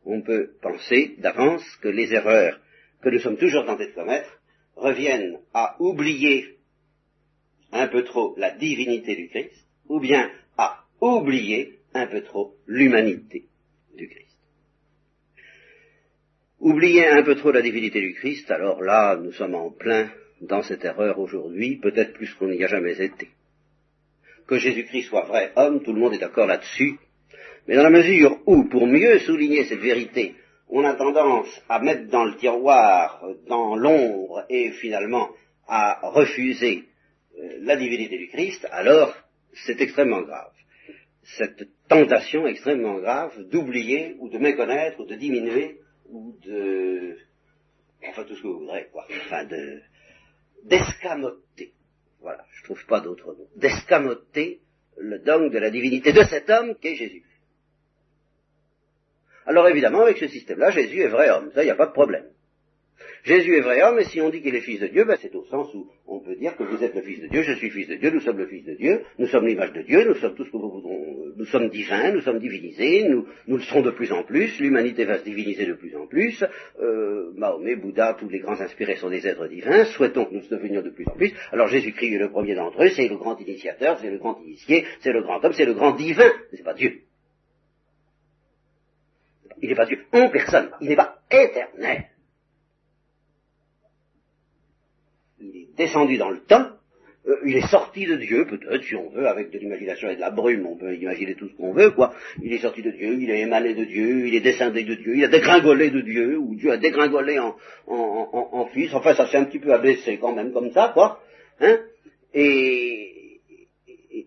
On 0.05 0.21
peut 0.21 0.51
penser 0.61 1.15
d'avance 1.19 1.63
que 1.81 1.87
les 1.87 2.13
erreurs 2.13 2.59
que 3.01 3.09
nous 3.09 3.19
sommes 3.19 3.37
toujours 3.37 3.65
tentés 3.65 3.87
de 3.87 3.93
commettre 3.93 4.39
reviennent 4.75 5.39
à 5.53 5.75
oublier 5.79 6.57
un 7.71 7.87
peu 7.87 8.03
trop 8.03 8.35
la 8.37 8.51
divinité 8.51 9.15
du 9.15 9.29
Christ, 9.29 9.65
ou 9.87 9.99
bien 9.99 10.31
à 10.57 10.83
oublier 11.01 11.79
un 11.93 12.07
peu 12.07 12.21
trop 12.21 12.55
l'humanité 12.67 13.45
du 13.95 14.07
Christ. 14.07 14.37
Oublier 16.59 17.07
un 17.07 17.23
peu 17.23 17.35
trop 17.35 17.51
la 17.51 17.61
divinité 17.61 17.99
du 17.99 18.13
Christ, 18.13 18.49
alors 18.51 18.81
là, 18.81 19.17
nous 19.17 19.31
sommes 19.33 19.55
en 19.55 19.69
plein 19.71 20.09
dans 20.47 20.61
cette 20.61 20.85
erreur 20.85 21.19
aujourd'hui, 21.19 21.77
peut-être 21.77 22.13
plus 22.13 22.33
qu'on 22.33 22.47
n'y 22.47 22.63
a 22.63 22.67
jamais 22.67 23.01
été. 23.01 23.29
Que 24.47 24.57
Jésus-Christ 24.57 25.03
soit 25.03 25.25
vrai 25.25 25.51
homme, 25.55 25.81
tout 25.83 25.93
le 25.93 25.99
monde 25.99 26.13
est 26.13 26.19
d'accord 26.19 26.47
là-dessus, 26.47 26.97
mais 27.67 27.75
dans 27.75 27.83
la 27.83 27.89
mesure 27.89 28.39
où, 28.45 28.65
pour 28.65 28.87
mieux 28.87 29.19
souligner 29.19 29.63
cette 29.65 29.79
vérité, 29.79 30.35
on 30.69 30.83
a 30.83 30.95
tendance 30.95 31.61
à 31.69 31.79
mettre 31.79 32.09
dans 32.09 32.25
le 32.25 32.35
tiroir, 32.35 33.23
dans 33.47 33.75
l'ombre, 33.75 34.45
et 34.49 34.71
finalement 34.71 35.29
à 35.67 35.99
refuser 36.09 36.83
euh, 37.39 37.57
la 37.61 37.77
divinité 37.77 38.17
du 38.17 38.27
Christ, 38.27 38.67
alors 38.71 39.15
c'est 39.65 39.79
extrêmement 39.79 40.21
grave. 40.21 40.51
Cette 41.37 41.67
tentation 41.87 42.47
extrêmement 42.47 42.99
grave 42.99 43.47
d'oublier 43.49 44.15
ou 44.19 44.29
de 44.29 44.37
méconnaître 44.37 44.99
ou 44.99 45.05
de 45.05 45.15
diminuer 45.15 45.77
ou 46.09 46.35
de... 46.43 47.17
enfin 48.09 48.23
tout 48.25 48.35
ce 48.35 48.41
que 48.41 48.47
vous 48.47 48.59
voudrez, 48.59 48.87
quoi. 48.91 49.05
Enfin 49.25 49.45
de 49.45 49.81
d'escamoter, 50.63 51.73
voilà, 52.21 52.45
je 52.53 52.63
trouve 52.63 52.85
pas 52.85 53.01
d'autre 53.01 53.33
mot, 53.33 53.49
d'escamoter 53.55 54.61
le 54.97 55.19
dogme 55.19 55.49
de 55.49 55.59
la 55.59 55.69
divinité 55.69 56.13
de 56.13 56.23
cet 56.23 56.49
homme 56.49 56.75
qu'est 56.79 56.95
Jésus. 56.95 57.23
Alors 59.45 59.67
évidemment, 59.67 60.01
avec 60.01 60.17
ce 60.17 60.27
système-là, 60.27 60.71
Jésus 60.71 61.01
est 61.01 61.09
vrai 61.09 61.29
homme, 61.29 61.51
ça, 61.53 61.63
il 61.63 61.65
n'y 61.65 61.71
a 61.71 61.75
pas 61.75 61.87
de 61.87 61.91
problème. 61.91 62.32
Jésus 63.23 63.55
est 63.55 63.61
vrai 63.61 63.81
homme, 63.81 63.99
et 63.99 64.03
si 64.03 64.19
on 64.19 64.29
dit 64.29 64.41
qu'il 64.41 64.53
est 64.53 64.61
fils 64.61 64.81
de 64.81 64.87
Dieu, 64.87 65.05
ben 65.05 65.15
c'est 65.21 65.33
au 65.33 65.45
sens 65.45 65.73
où 65.73 65.87
on 66.07 66.19
peut 66.19 66.35
dire 66.35 66.57
que 66.57 66.63
vous 66.63 66.83
êtes 66.83 66.93
le 66.93 67.01
fils 67.01 67.21
de 67.21 67.27
Dieu, 67.27 67.41
je 67.41 67.53
suis 67.53 67.69
fils 67.69 67.87
de 67.87 67.95
Dieu, 67.95 68.09
nous 68.09 68.19
sommes 68.19 68.37
le 68.37 68.47
fils 68.47 68.65
de 68.65 68.73
Dieu, 68.73 69.01
nous 69.17 69.27
sommes 69.27 69.47
l'image 69.47 69.71
de 69.71 69.81
Dieu, 69.81 70.05
nous 70.05 70.15
sommes 70.15 70.35
tout 70.35 70.43
ce 70.43 70.51
que 70.51 70.57
vous 70.57 70.69
voudrons, 70.69 71.31
nous 71.37 71.45
sommes 71.45 71.69
divins, 71.69 72.11
nous 72.11 72.19
sommes 72.19 72.39
divinisés, 72.39 73.07
nous, 73.07 73.25
nous 73.47 73.55
le 73.55 73.63
serons 73.63 73.81
de 73.81 73.91
plus 73.91 74.11
en 74.11 74.23
plus, 74.23 74.59
l'humanité 74.59 75.05
va 75.05 75.19
se 75.19 75.23
diviniser 75.23 75.65
de 75.65 75.73
plus 75.73 75.95
en 75.95 76.05
plus, 76.05 76.43
euh, 76.81 77.31
Mahomet, 77.37 77.77
Bouddha, 77.77 78.17
tous 78.19 78.27
les 78.27 78.39
grands 78.39 78.59
inspirés 78.59 78.97
sont 78.97 79.09
des 79.09 79.25
êtres 79.25 79.47
divins, 79.47 79.85
souhaitons 79.85 80.25
que 80.25 80.33
nous 80.33 80.41
devenions 80.49 80.81
de 80.81 80.89
plus 80.89 81.07
en 81.07 81.15
plus, 81.15 81.31
alors 81.53 81.69
Jésus-Christ 81.69 82.15
est 82.15 82.19
le 82.19 82.29
premier 82.29 82.55
d'entre 82.55 82.83
eux, 82.83 82.89
c'est 82.89 83.07
le 83.07 83.15
grand 83.15 83.39
initiateur, 83.39 83.99
c'est 83.99 84.09
le 84.09 84.17
grand 84.17 84.37
initié, 84.41 84.83
c'est 84.99 85.13
le 85.13 85.21
grand 85.21 85.41
homme, 85.41 85.53
c'est 85.53 85.65
le 85.65 85.73
grand 85.73 85.93
divin, 85.93 86.29
mais 86.51 86.57
c'est 86.57 86.63
pas 86.63 86.73
Dieu. 86.73 87.03
Il 89.61 89.69
n'est 89.69 89.75
pas 89.75 89.85
Dieu 89.85 89.99
en 90.11 90.27
personne, 90.29 90.71
il 90.81 90.89
n'est 90.89 90.97
pas 90.97 91.21
éternel. 91.31 92.09
il 95.43 95.57
est 95.57 95.62
descendu 95.77 96.17
dans 96.17 96.29
le 96.29 96.39
temps, 96.39 96.67
euh, 97.25 97.37
il 97.45 97.55
est 97.55 97.67
sorti 97.67 98.05
de 98.05 98.15
Dieu, 98.17 98.45
peut-être, 98.45 98.83
si 98.83 98.95
on 98.95 99.09
veut, 99.09 99.27
avec 99.27 99.49
de 99.51 99.57
l'imagination 99.57 100.09
et 100.09 100.15
de 100.15 100.21
la 100.21 100.29
brume, 100.29 100.65
on 100.65 100.75
peut 100.75 100.93
imaginer 100.93 101.35
tout 101.35 101.47
ce 101.47 101.55
qu'on 101.55 101.71
veut, 101.71 101.91
quoi. 101.91 102.13
Il 102.41 102.51
est 102.51 102.57
sorti 102.57 102.81
de 102.81 102.91
Dieu, 102.91 103.13
il 103.19 103.29
est 103.29 103.39
émané 103.39 103.73
de 103.73 103.85
Dieu, 103.85 104.27
il 104.27 104.35
est 104.35 104.41
descendu 104.41 104.83
de 104.83 104.95
Dieu, 104.95 105.15
il 105.15 105.23
a 105.23 105.29
dégringolé 105.29 105.89
de 105.89 106.01
Dieu, 106.01 106.37
ou 106.37 106.55
Dieu 106.55 106.71
a 106.71 106.77
dégringolé 106.77 107.39
en, 107.39 107.55
en, 107.87 108.49
en, 108.51 108.65
fils, 108.67 108.93
enfin 108.93 109.13
ça 109.15 109.27
s'est 109.27 109.37
un 109.37 109.45
petit 109.45 109.59
peu 109.59 109.73
abaissé 109.73 110.17
quand 110.17 110.35
même 110.35 110.51
comme 110.51 110.71
ça, 110.71 110.91
quoi. 110.93 111.21
Hein 111.61 111.79
et, 112.33 113.13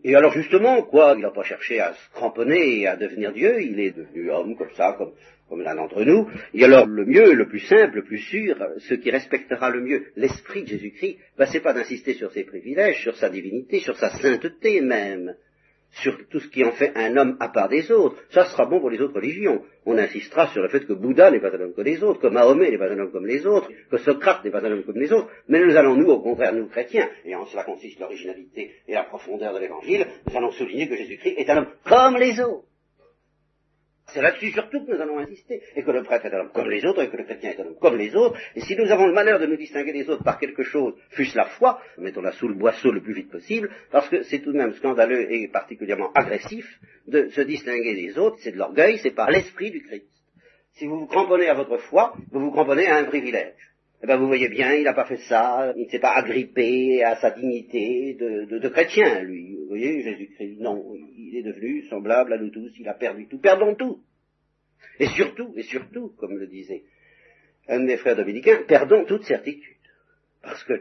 Et 0.05 0.15
alors 0.15 0.33
justement, 0.33 0.83
quoi, 0.83 1.15
il 1.17 1.23
n'a 1.23 1.31
pas 1.31 1.43
cherché 1.43 1.81
à 1.81 1.93
se 1.93 2.11
cramponner 2.13 2.81
et 2.81 2.87
à 2.87 2.97
devenir 2.97 3.33
Dieu, 3.33 3.61
il 3.61 3.79
est 3.79 3.91
devenu 3.91 4.31
homme 4.31 4.57
comme 4.57 4.73
ça, 4.75 4.95
comme, 4.97 5.13
comme 5.49 5.63
l'un 5.63 5.75
d'entre 5.75 6.03
nous. 6.03 6.29
Et 6.55 6.65
alors 6.65 6.87
le 6.87 7.05
mieux, 7.05 7.33
le 7.33 7.49
plus 7.49 7.61
simple, 7.61 7.97
le 7.97 8.05
plus 8.05 8.19
sûr, 8.19 8.57
ce 8.79 8.95
qui 8.95 9.11
respectera 9.11 9.71
le 9.71 9.81
mieux 9.81 10.07
l'esprit 10.17 10.63
de 10.63 10.69
Jésus-Christ, 10.69 11.19
ben, 11.39 11.47
c'est 11.47 11.61
pas 11.61 11.73
d'insister 11.73 12.15
sur 12.15 12.33
ses 12.33 12.45
privilèges, 12.45 13.03
sur 13.03 13.17
sa 13.17 13.29
divinité, 13.29 13.81
sur 13.81 13.97
sa 13.97 14.11
sainteté 14.11 14.81
même, 14.81 15.35
sur 16.03 16.17
tout 16.29 16.41
ce 16.41 16.49
qui 16.49 16.65
en 16.65 16.73
fait 16.73 16.93
un 16.95 17.17
homme 17.17 17.37
à 17.41 17.49
part 17.49 17.69
des 17.69 17.91
autres. 17.91 18.17
Ça 18.31 18.45
sera 18.47 18.67
bon 18.67 18.81
pour 18.81 18.91
les 18.91 19.01
autres 19.01 19.15
religions. 19.15 19.63
On 19.87 19.97
insistera 19.97 20.49
sur 20.49 20.63
le 20.63 20.69
fait 20.69 20.85
que 20.85 20.93
Bouddha 20.93 21.31
n'est 21.31 21.41
pas 21.41 21.55
un 21.55 21.61
homme 21.61 21.75
comme 21.75 21.85
les 21.85 22.03
autres, 22.03 22.21
que 22.21 22.27
Mahomet 22.27 22.71
n'est 22.71 22.79
pas 22.79 22.91
un 22.91 22.99
homme 22.99 23.13
comme 23.13 23.27
les 23.27 23.47
autres, 23.47 23.71
que 23.91 23.99
Socrate 23.99 24.45
n'est 24.45 24.51
pas 24.51 24.65
un 24.65 24.73
homme 24.73 24.85
comme 24.85 24.99
les 24.99 25.13
autres, 25.13 25.31
mais 25.49 25.65
nous 25.65 25.77
allons, 25.77 25.95
nous, 25.95 26.09
au 26.09 26.21
contraire, 26.21 26.53
nous 26.53 26.67
chrétiens, 26.67 27.09
et 27.25 27.35
en 27.35 27.47
cela 27.47 27.63
consiste 27.63 28.01
l'originalité 28.01 28.73
et 28.89 28.95
la 28.95 29.05
profondeur 29.05 29.55
de 29.55 29.61
l'évangile, 29.61 30.07
nous 30.29 30.37
allons 30.37 30.51
souligner 30.51 30.89
que 30.89 30.97
Jésus-Christ 30.97 31.35
est 31.39 31.51
un 31.51 31.59
homme 31.59 31.73
comme 31.85 32.17
les 32.17 32.41
autres. 32.41 32.65
C'est 34.09 34.23
là-dessus 34.23 34.53
surtout 34.53 34.85
que 34.85 34.93
nous 34.93 35.01
allons 35.01 35.19
insister, 35.19 35.61
et 35.75 35.83
que 35.83 35.91
le 35.91 36.03
prêtre 36.03 36.27
est 36.27 36.35
un 36.35 36.41
homme 36.41 36.53
comme 36.53 36.71
les 36.71 36.85
autres, 36.85 37.03
et 37.03 37.09
que 37.09 37.17
le 37.17 37.25
chrétien 37.25 37.51
est 37.51 37.61
un 37.61 37.67
homme 37.67 37.79
comme 37.81 37.97
les 37.97 38.15
autres, 38.15 38.39
et 38.55 38.61
si 38.61 38.77
nous 38.77 38.91
avons 38.91 39.07
le 39.07 39.13
malheur 39.13 39.41
de 39.41 39.47
nous 39.47 39.57
distinguer 39.57 39.93
des 39.93 40.09
autres 40.09 40.23
par 40.23 40.39
quelque 40.39 40.63
chose, 40.63 40.95
fût-ce 41.11 41.37
la 41.37 41.47
foi, 41.47 41.81
mettons-la 41.99 42.33
sous 42.33 42.49
le 42.49 42.55
boisseau 42.55 42.93
le 42.93 43.03
plus 43.03 43.15
vite 43.15 43.31
possible, 43.31 43.71
parce 43.91 44.09
que 44.09 44.23
c'est 44.23 44.39
tout 44.41 44.53
de 44.53 44.59
même 44.59 44.75
scandaleux 44.75 45.31
et 45.33 45.49
particulièrement 45.49 46.13
agressif 46.15 46.67
de 47.09 47.29
se 47.31 47.41
distinguer 47.41 47.95
des 47.95 48.19
autres, 48.19 48.39
c'est 48.41 48.53
de 48.53 48.59
l'orgueil, 48.59 48.99
c'est 48.99 49.15
par 49.15 49.31
l'esprit 49.31 49.71
du 49.71 49.83
Christ. 49.83 50.07
Si 50.75 50.87
vous 50.87 51.01
vous 51.01 51.07
cramponnez 51.07 51.49
à 51.49 51.55
votre 51.55 51.79
foi, 51.79 52.15
vous 52.31 52.41
vous 52.41 52.51
cramponnez 52.51 52.87
à 52.87 52.97
un 52.97 53.05
privilège. 53.05 53.76
Eh 54.03 54.07
bien, 54.07 54.17
vous 54.17 54.27
voyez 54.27 54.49
bien, 54.49 54.75
il 54.75 54.85
n'a 54.85 54.93
pas 54.93 55.07
fait 55.07 55.21
ça, 55.29 55.73
il 55.77 55.87
ne 55.87 55.89
s'est 55.89 55.99
pas 55.99 56.13
agrippé 56.13 57.03
à 57.03 57.17
sa 57.17 57.31
dignité 57.31 58.15
de, 58.15 58.59
de 58.59 58.69
chrétien, 58.69 59.23
lui. 59.23 59.57
Vous 59.57 59.69
voyez, 59.69 60.03
Jésus-Christ, 60.03 60.61
non, 60.61 60.95
il 61.17 61.37
est 61.37 61.43
devenu 61.43 61.83
semblable 61.85 62.35
à 62.35 62.39
nous 62.39 62.51
tous, 62.51 62.73
il 62.79 62.89
a 62.89 62.95
perdu 62.95 63.27
tout, 63.27 63.39
perdons 63.39 63.75
tout. 63.75 64.01
Et 64.99 65.07
surtout, 65.09 65.53
et 65.57 65.63
surtout, 65.63 66.13
comme 66.19 66.39
le 66.39 66.47
disait 66.47 66.85
un 67.69 67.81
de 67.81 67.85
mes 67.85 67.97
frères 67.97 68.17
dominicains, 68.17 68.63
perdons 68.67 69.05
toute 69.05 69.25
certitude. 69.25 69.75
Parce 70.43 70.63
que 70.65 70.81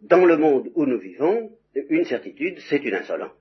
dans 0.00 0.24
le 0.24 0.36
monde 0.36 0.70
où 0.74 0.84
nous 0.86 0.98
vivons, 0.98 1.52
une 1.88 2.04
certitude, 2.04 2.58
c'est 2.68 2.82
une 2.84 2.94
insolence. 2.94 3.32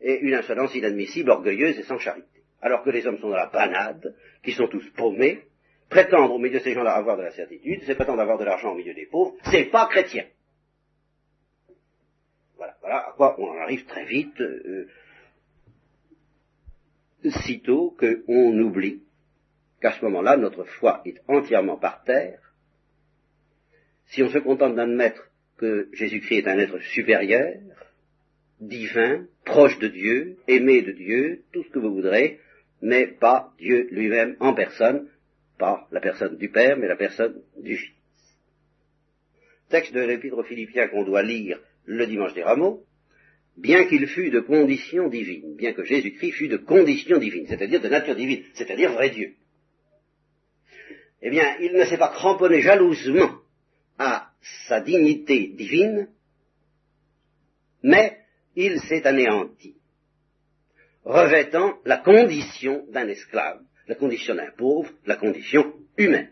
Et 0.00 0.18
une 0.20 0.34
insolence 0.34 0.74
inadmissible, 0.74 1.30
orgueilleuse 1.30 1.78
et 1.78 1.82
sans 1.84 1.98
charité. 1.98 2.42
Alors 2.60 2.82
que 2.82 2.90
les 2.90 3.06
hommes 3.06 3.18
sont 3.18 3.30
dans 3.30 3.36
la 3.36 3.46
panade, 3.46 4.14
qui 4.42 4.52
sont 4.52 4.68
tous 4.68 4.86
paumés, 4.90 5.42
prétendre 5.88 6.34
au 6.34 6.38
milieu 6.38 6.58
de 6.58 6.64
ces 6.64 6.74
gens-là 6.74 6.92
avoir 6.92 7.16
de 7.16 7.22
la 7.22 7.30
certitude, 7.30 7.82
c'est 7.84 7.94
prétendre 7.94 8.20
avoir 8.20 8.38
de 8.38 8.44
l'argent 8.44 8.72
au 8.72 8.76
milieu 8.76 8.94
des 8.94 9.06
pauvres, 9.06 9.36
c'est 9.50 9.64
pas 9.64 9.86
chrétien. 9.86 10.24
Voilà, 12.56 12.76
voilà 12.80 13.08
à 13.08 13.12
quoi 13.12 13.38
on 13.38 13.58
arrive 13.60 13.84
très 13.86 14.04
vite, 14.04 14.40
euh, 14.40 14.88
sitôt 17.44 17.96
qu'on 17.98 18.58
oublie 18.58 19.02
qu'à 19.80 19.92
ce 19.92 20.04
moment-là, 20.04 20.36
notre 20.36 20.64
foi 20.64 21.02
est 21.04 21.20
entièrement 21.28 21.76
par 21.76 22.02
terre. 22.04 22.40
Si 24.06 24.22
on 24.22 24.28
se 24.28 24.38
contente 24.38 24.74
d'admettre 24.74 25.30
que 25.58 25.88
Jésus-Christ 25.92 26.38
est 26.38 26.48
un 26.48 26.58
être 26.58 26.78
supérieur, 26.78 27.54
divin, 28.60 29.26
proche 29.44 29.78
de 29.78 29.88
Dieu, 29.88 30.36
aimé 30.48 30.82
de 30.82 30.92
Dieu, 30.92 31.42
tout 31.52 31.62
ce 31.64 31.70
que 31.70 31.78
vous 31.78 31.94
voudrez, 31.94 32.40
mais 32.80 33.06
pas 33.06 33.52
Dieu 33.58 33.88
lui-même 33.90 34.36
en 34.40 34.54
personne, 34.54 35.08
pas 35.58 35.86
la 35.90 36.00
personne 36.00 36.36
du 36.36 36.50
Père, 36.50 36.76
mais 36.76 36.88
la 36.88 36.96
personne 36.96 37.42
du 37.58 37.76
Fils. 37.76 37.94
Texte 39.68 39.92
de 39.92 40.00
l'Épître 40.00 40.38
aux 40.38 40.44
Philippiens 40.44 40.88
qu'on 40.88 41.04
doit 41.04 41.22
lire 41.22 41.58
le 41.84 42.06
dimanche 42.06 42.34
des 42.34 42.42
rameaux, 42.42 42.84
bien 43.56 43.86
qu'il 43.86 44.06
fût 44.06 44.30
de 44.30 44.40
condition 44.40 45.08
divine, 45.08 45.56
bien 45.56 45.72
que 45.72 45.84
Jésus-Christ 45.84 46.32
fût 46.32 46.48
de 46.48 46.58
condition 46.58 47.18
divine, 47.18 47.46
c'est-à-dire 47.48 47.80
de 47.80 47.88
nature 47.88 48.14
divine, 48.14 48.44
c'est-à-dire 48.54 48.92
vrai 48.92 49.10
Dieu. 49.10 49.34
Eh 51.22 51.30
bien, 51.30 51.56
il 51.60 51.72
ne 51.72 51.84
s'est 51.84 51.98
pas 51.98 52.10
cramponné 52.10 52.60
jalousement 52.60 53.40
à 53.98 54.30
sa 54.68 54.80
dignité 54.80 55.48
divine, 55.48 56.08
mais 57.82 58.18
il 58.54 58.80
s'est 58.80 59.06
anéanti, 59.06 59.76
revêtant 61.04 61.78
la 61.84 61.98
condition 61.98 62.84
d'un 62.90 63.08
esclave, 63.08 63.60
la 63.88 63.94
condition 63.94 64.34
d'un 64.34 64.50
pauvre, 64.56 64.90
la 65.06 65.16
condition 65.16 65.72
humaine. 65.96 66.30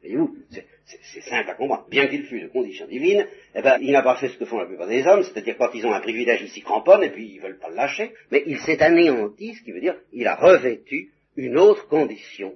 Voyez-vous, 0.00 0.36
c'est 0.84 1.22
simple 1.22 1.50
à 1.50 1.54
comprendre. 1.54 1.86
Bien 1.90 2.06
qu'il 2.06 2.24
fût 2.24 2.40
de 2.40 2.48
condition 2.48 2.86
divine, 2.86 3.26
eh 3.54 3.62
ben, 3.62 3.78
il 3.80 3.90
n'a 3.92 4.02
pas 4.02 4.16
fait 4.16 4.28
ce 4.28 4.38
que 4.38 4.44
font 4.44 4.58
la 4.58 4.66
plupart 4.66 4.86
des 4.86 5.04
hommes, 5.04 5.24
c'est-à-dire 5.24 5.56
quand 5.58 5.70
ils 5.74 5.84
ont 5.84 5.92
un 5.92 6.00
privilège, 6.00 6.42
ils 6.42 6.50
s'y 6.50 6.62
cramponnent 6.62 7.02
et 7.02 7.10
puis 7.10 7.26
ils 7.26 7.40
veulent 7.40 7.58
pas 7.58 7.70
le 7.70 7.74
lâcher, 7.74 8.12
mais 8.30 8.44
il 8.46 8.58
s'est 8.58 8.80
anéanti, 8.82 9.54
ce 9.54 9.62
qui 9.62 9.72
veut 9.72 9.80
dire 9.80 9.96
il 10.12 10.26
a 10.26 10.36
revêtu 10.36 11.10
une 11.36 11.58
autre 11.58 11.88
condition, 11.88 12.54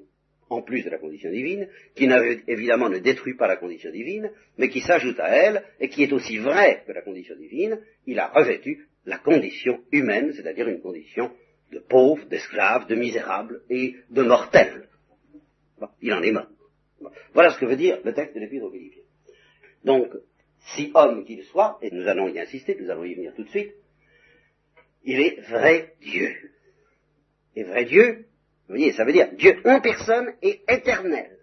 en 0.48 0.62
plus 0.62 0.84
de 0.84 0.90
la 0.90 0.98
condition 0.98 1.30
divine, 1.30 1.68
qui 1.96 2.08
évidemment 2.46 2.88
ne 2.88 2.98
détruit 2.98 3.34
pas 3.34 3.48
la 3.48 3.56
condition 3.56 3.90
divine, 3.90 4.30
mais 4.58 4.68
qui 4.68 4.80
s'ajoute 4.80 5.18
à 5.18 5.28
elle, 5.28 5.64
et 5.80 5.88
qui 5.88 6.04
est 6.04 6.12
aussi 6.12 6.38
vraie 6.38 6.84
que 6.86 6.92
la 6.92 7.02
condition 7.02 7.34
divine, 7.36 7.80
il 8.06 8.18
a 8.20 8.28
revêtu 8.28 8.86
la 9.06 9.18
condition 9.18 9.80
humaine, 9.90 10.32
c'est-à-dire 10.34 10.68
une 10.68 10.80
condition 10.80 11.32
de 11.70 11.78
pauvre, 11.78 12.24
d'esclave, 12.26 12.86
de 12.86 12.94
misérable 12.94 13.62
et 13.70 13.96
de 14.10 14.22
mortel. 14.22 14.88
il 16.00 16.12
en 16.12 16.22
est 16.22 16.32
mort. 16.32 16.48
Voilà 17.32 17.50
ce 17.50 17.58
que 17.58 17.66
veut 17.66 17.76
dire 17.76 18.00
le 18.04 18.12
texte 18.12 18.34
de 18.34 18.40
l'Épître 18.40 18.64
aux 18.64 18.70
Philippiens. 18.70 19.02
Donc, 19.84 20.12
si 20.74 20.90
homme 20.94 21.24
qu'il 21.24 21.42
soit, 21.44 21.78
et 21.80 21.90
nous 21.90 22.06
allons 22.06 22.28
y 22.28 22.38
insister, 22.38 22.76
nous 22.78 22.90
allons 22.90 23.04
y 23.04 23.14
venir 23.14 23.34
tout 23.34 23.44
de 23.44 23.48
suite, 23.48 23.72
il 25.04 25.20
est 25.20 25.40
vrai 25.48 25.94
Dieu. 26.00 26.34
Et 27.56 27.64
vrai 27.64 27.84
Dieu, 27.84 28.26
vous 28.68 28.76
voyez, 28.76 28.92
ça 28.92 29.04
veut 29.04 29.12
dire 29.12 29.32
Dieu 29.34 29.60
en 29.64 29.80
personne 29.80 30.32
est 30.42 30.62
éternel. 30.70 31.38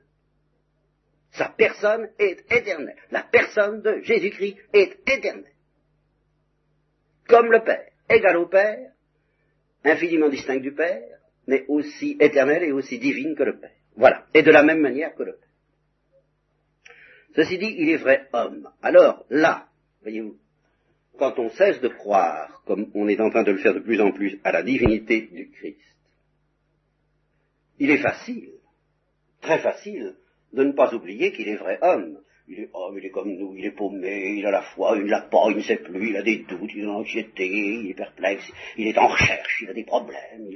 Sa 1.32 1.50
personne 1.50 2.10
est 2.20 2.44
éternelle. 2.52 2.96
La 3.12 3.24
personne 3.24 3.82
de 3.82 4.00
Jésus-Christ 4.02 4.58
est 4.74 4.98
éternelle. 5.10 5.54
Comme 7.28 7.52
le 7.52 7.64
Père, 7.64 7.90
égal 8.10 8.38
au 8.38 8.48
Père, 8.48 8.92
infiniment 9.88 10.30
distinct 10.30 10.60
du 10.60 10.74
Père, 10.74 11.20
mais 11.48 11.66
aussi 11.68 12.18
éternel 12.20 12.64
et 12.64 12.72
aussi 12.72 13.00
divine 13.00 13.36
que 13.36 13.44
le 13.44 13.58
Père. 13.60 13.72
Voilà. 13.96 14.26
Et 14.34 14.44
de 14.44 14.52
la 14.52 14.64
même 14.64 14.80
manière 14.80 15.16
que 15.16 15.24
le 15.24 15.34
Père. 15.34 15.48
Ceci 17.36 17.58
dit, 17.58 17.76
il 17.78 17.90
est 17.90 17.98
vrai 17.98 18.28
homme. 18.34 18.70
Alors 18.82 19.26
là, 19.30 19.68
voyez-vous, 20.02 20.38
quand 21.18 21.38
on 21.40 21.50
cesse 21.50 21.80
de 21.82 21.88
croire, 21.88 22.64
comme 22.66 22.92
on 22.94 23.08
est 23.08 23.20
en 23.20 23.30
train 23.30 23.44
de 23.44 23.52
le 23.52 23.58
faire 23.58 23.74
de 23.74 23.80
plus 23.80 24.02
en 24.02 24.12
plus, 24.12 24.40
à 24.44 24.52
la 24.52 24.64
divinité 24.64 25.22
du 25.32 25.50
Christ, 25.50 25.80
il 27.80 27.92
est 27.92 28.02
facile, 28.02 28.50
très 29.42 29.60
facile, 29.60 30.16
de 30.54 30.64
ne 30.64 30.72
pas 30.72 30.94
oublier 30.94 31.32
qu'il 31.32 31.48
est 31.48 31.58
vrai 31.58 31.78
homme. 31.82 32.20
Il 32.50 32.62
est 32.62 32.70
homme, 32.74 32.98
il 32.98 33.06
est 33.06 33.10
comme 33.10 33.30
nous, 33.30 33.56
il 33.58 33.66
est 33.66 33.72
paumé, 33.72 34.36
il 34.38 34.46
a 34.46 34.52
la 34.52 34.62
foi, 34.62 34.96
il 34.96 35.04
ne 35.04 35.10
l'a 35.10 35.22
pas, 35.22 35.48
il 35.50 35.58
ne 35.58 35.62
sait 35.62 35.78
plus, 35.78 36.12
il 36.12 36.16
a 36.16 36.22
des 36.22 36.46
doutes, 36.48 36.72
il 36.74 36.84
a 36.84 36.86
l'anxiété, 36.86 37.46
il 37.46 37.90
est 37.90 37.94
perplexe, 37.94 38.50
il 38.78 38.88
est 38.88 38.98
en 38.98 39.08
recherche, 39.08 39.64
il 39.64 39.70
a 39.70 39.74
des 39.74 39.84
problèmes, 39.84 40.48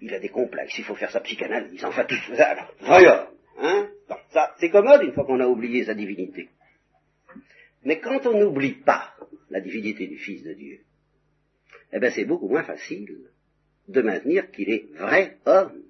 il, 0.00 0.12
a 0.12 0.18
des 0.18 0.28
complexes, 0.28 0.76
il 0.76 0.82
faut 0.82 0.96
faire 0.96 1.10
sa 1.12 1.20
psychanalyse, 1.20 1.84
enfin 1.84 2.04
tout 2.04 2.16
ça. 2.34 2.68
Vrai 2.80 3.06
homme. 3.06 3.28
Hein 3.58 3.88
ça, 4.30 4.54
c'est 4.58 4.70
commode 4.70 5.04
une 5.04 5.12
fois 5.12 5.24
qu'on 5.24 5.38
a 5.38 5.46
oublié 5.46 5.84
sa 5.84 5.94
divinité. 5.94 6.48
Mais 7.84 8.00
quand 8.00 8.26
on 8.26 8.40
n'oublie 8.40 8.82
pas 8.84 9.14
la 9.50 9.60
divinité 9.60 10.08
du 10.08 10.18
Fils 10.18 10.42
de 10.42 10.52
Dieu, 10.52 10.80
eh 11.92 12.00
bien 12.00 12.10
c'est 12.10 12.24
beaucoup 12.24 12.48
moins 12.48 12.64
facile 12.64 13.30
de 13.86 14.02
maintenir 14.02 14.50
qu'il 14.50 14.68
est 14.68 14.86
vrai 14.96 15.38
homme. 15.46 15.80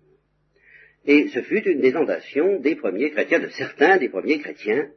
Et 1.06 1.28
ce 1.28 1.40
fut 1.40 1.66
une 1.66 1.80
des 1.80 1.92
des 1.92 2.76
premiers 2.76 3.10
chrétiens, 3.10 3.40
de 3.40 3.48
certains 3.48 3.96
des 3.96 4.10
premiers 4.10 4.40
chrétiens, 4.40 4.90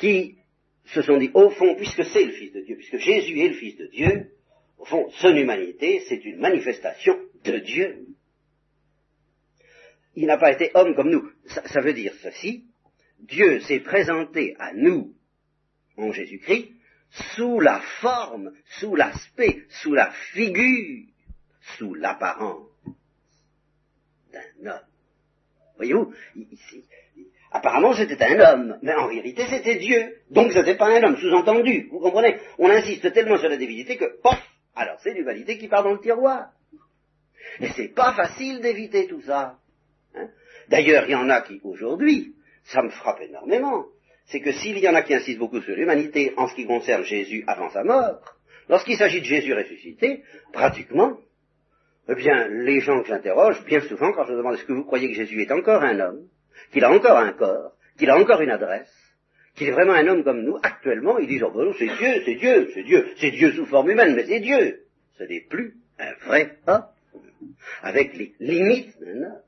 qui 0.00 0.36
se 0.86 1.02
sont 1.02 1.18
dit, 1.18 1.30
au 1.34 1.50
fond, 1.50 1.76
puisque 1.76 2.04
c'est 2.04 2.24
le 2.24 2.32
Fils 2.32 2.52
de 2.52 2.60
Dieu, 2.62 2.76
puisque 2.76 2.98
Jésus 2.98 3.38
est 3.40 3.48
le 3.48 3.54
Fils 3.54 3.76
de 3.76 3.86
Dieu, 3.86 4.32
au 4.78 4.84
fond, 4.84 5.08
son 5.10 5.36
humanité, 5.36 6.02
c'est 6.08 6.24
une 6.24 6.40
manifestation 6.40 7.16
de 7.44 7.58
Dieu 7.58 8.06
il 10.14 10.26
n'a 10.26 10.38
pas 10.38 10.52
été 10.52 10.70
homme 10.74 10.94
comme 10.94 11.10
nous. 11.10 11.30
Ça, 11.46 11.80
veut 11.80 11.92
dire 11.92 12.12
ceci, 12.22 12.66
Dieu 13.20 13.60
s'est 13.60 13.80
présenté 13.80 14.54
à 14.58 14.72
nous 14.74 15.14
en 15.96 16.12
Jésus-Christ 16.12 16.72
sous 17.34 17.60
la 17.60 17.80
forme, 18.00 18.52
sous 18.78 18.94
l'aspect, 18.94 19.64
sous 19.82 19.94
la 19.94 20.10
figure, 20.32 21.06
sous 21.76 21.94
l'apparence 21.94 22.68
d'un 24.32 24.70
homme. 24.70 24.86
Voyez-vous, 25.76 26.12
ici, 26.36 26.84
apparemment 27.50 27.94
c'était 27.94 28.22
un 28.22 28.38
homme, 28.40 28.78
mais 28.82 28.94
en 28.94 29.08
vérité 29.08 29.44
c'était 29.48 29.76
Dieu, 29.76 30.16
donc 30.30 30.52
ce 30.52 30.58
n'était 30.58 30.76
pas 30.76 30.88
un 30.88 31.02
homme, 31.02 31.16
sous-entendu, 31.16 31.88
vous 31.90 32.00
comprenez? 32.00 32.38
On 32.58 32.70
insiste 32.70 33.12
tellement 33.12 33.38
sur 33.38 33.48
la 33.48 33.56
divinité 33.56 33.96
que, 33.96 34.20
pof, 34.22 34.40
alors 34.74 34.98
c'est 35.02 35.14
l'humanité 35.14 35.58
qui 35.58 35.68
part 35.68 35.82
dans 35.82 35.92
le 35.92 36.00
tiroir. 36.00 36.48
Et 37.60 37.68
c'est 37.76 37.94
pas 37.94 38.12
facile 38.12 38.60
d'éviter 38.60 39.06
tout 39.06 39.22
ça. 39.22 39.56
Hein. 40.14 40.28
D'ailleurs, 40.68 41.04
il 41.06 41.12
y 41.12 41.14
en 41.14 41.28
a 41.28 41.40
qui, 41.42 41.60
aujourd'hui, 41.64 42.34
ça 42.64 42.82
me 42.82 42.90
frappe 42.90 43.20
énormément, 43.20 43.86
c'est 44.26 44.40
que 44.40 44.52
s'il 44.52 44.78
y 44.78 44.88
en 44.88 44.94
a 44.94 45.02
qui 45.02 45.14
insistent 45.14 45.40
beaucoup 45.40 45.60
sur 45.60 45.74
l'humanité 45.74 46.32
en 46.36 46.46
ce 46.46 46.54
qui 46.54 46.66
concerne 46.66 47.04
Jésus 47.04 47.44
avant 47.46 47.70
sa 47.70 47.82
mort, 47.82 48.20
Lorsqu'il 48.70 48.96
s'agit 48.96 49.20
de 49.20 49.26
Jésus 49.26 49.52
ressuscité, 49.52 50.22
pratiquement, 50.52 51.18
eh 52.08 52.14
bien, 52.14 52.46
les 52.46 52.80
gens 52.80 53.02
que 53.02 53.08
j'interroge, 53.08 53.64
bien 53.64 53.80
souvent, 53.80 54.12
quand 54.12 54.24
je 54.26 54.32
demande 54.32 54.54
est-ce 54.54 54.64
que 54.64 54.72
vous 54.72 54.84
croyez 54.84 55.08
que 55.08 55.14
Jésus 55.14 55.42
est 55.42 55.50
encore 55.50 55.82
un 55.82 55.98
homme, 55.98 56.28
qu'il 56.72 56.84
a 56.84 56.90
encore 56.90 57.18
un 57.18 57.32
corps, 57.32 57.72
qu'il 57.98 58.10
a 58.10 58.18
encore 58.18 58.40
une 58.40 58.50
adresse, 58.50 58.92
qu'il 59.54 59.68
est 59.68 59.72
vraiment 59.72 59.92
un 59.92 60.06
homme 60.06 60.24
comme 60.24 60.42
nous, 60.42 60.56
actuellement, 60.62 61.18
ils 61.18 61.28
disent, 61.28 61.42
oh 61.42 61.50
ben 61.50 61.64
non, 61.64 61.74
c'est 61.78 61.86
Dieu, 61.86 62.22
c'est 62.24 62.34
Dieu, 62.34 62.70
c'est 62.74 62.82
Dieu, 62.82 63.08
c'est 63.18 63.30
Dieu 63.30 63.52
sous 63.52 63.66
forme 63.66 63.90
humaine, 63.90 64.14
mais 64.14 64.24
c'est 64.24 64.40
Dieu. 64.40 64.84
Ce 65.18 65.24
n'est 65.24 65.44
plus 65.48 65.74
un 65.98 66.12
vrai 66.26 66.56
homme, 66.66 66.84
avec 67.82 68.16
les 68.16 68.34
limites 68.40 68.98
d'un 69.00 69.22
homme. 69.22 69.42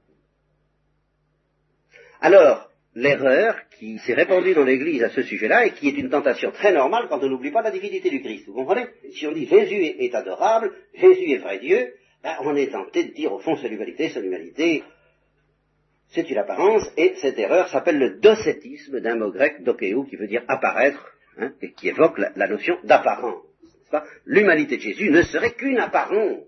Alors, 2.21 2.71
l'erreur 2.95 3.57
qui 3.79 3.99
s'est 4.01 4.15
répandue 4.15 4.55
dans 4.55 4.65
l'Église 4.65 5.03
à 5.03 5.11
ce 5.11 5.23
sujet-là, 5.23 5.67
et 5.67 5.71
qui 5.73 5.89
est 5.89 5.99
une 5.99 6.11
tentation 6.11 6.51
très 6.51 6.73
normale 6.73 7.07
quand 7.09 7.23
on 7.23 7.29
n'oublie 7.29 7.51
pas 7.51 7.63
la 7.63 7.71
divinité 7.71 8.11
du 8.11 8.21
Christ. 8.21 8.47
Vous 8.47 8.55
comprenez? 8.55 8.87
Si 9.15 9.27
on 9.27 9.33
dit 9.33 9.47
Jésus 9.47 9.83
est, 9.99 10.15
adorable, 10.15 10.73
Jésus 10.95 11.33
est 11.33 11.39
vrai 11.39 11.59
Dieu, 11.59 11.95
ben, 12.23 12.37
on 12.43 12.55
est 12.55 12.71
tenté 12.71 13.05
de 13.05 13.13
dire 13.13 13.33
au 13.33 13.39
fond 13.39 13.57
son 13.57 13.67
humanité, 13.67 14.11
son 14.11 14.23
humanité, 14.23 14.85
c'est 16.13 16.29
une 16.29 16.39
apparence, 16.39 16.91
et 16.97 17.15
cette 17.17 17.39
erreur 17.39 17.69
s'appelle 17.69 17.99
le 17.99 18.21
docétisme 18.21 19.01
d'un 19.01 19.17
mot 19.17 19.31
grec, 19.31 19.63
dokeu, 19.63 20.05
qui 20.09 20.17
veut 20.17 20.27
dire 20.27 20.45
apparaître, 20.47 21.11
hein, 21.39 21.53
et 21.63 21.73
qui 21.73 21.89
évoque 21.89 22.19
la, 22.19 22.49
notion 22.49 22.79
d'apparence. 22.85 23.43
L'humanité 24.27 24.77
de 24.77 24.83
Jésus 24.83 25.11
ne 25.11 25.23
serait 25.23 25.55
qu'une 25.55 25.79
apparence. 25.79 26.45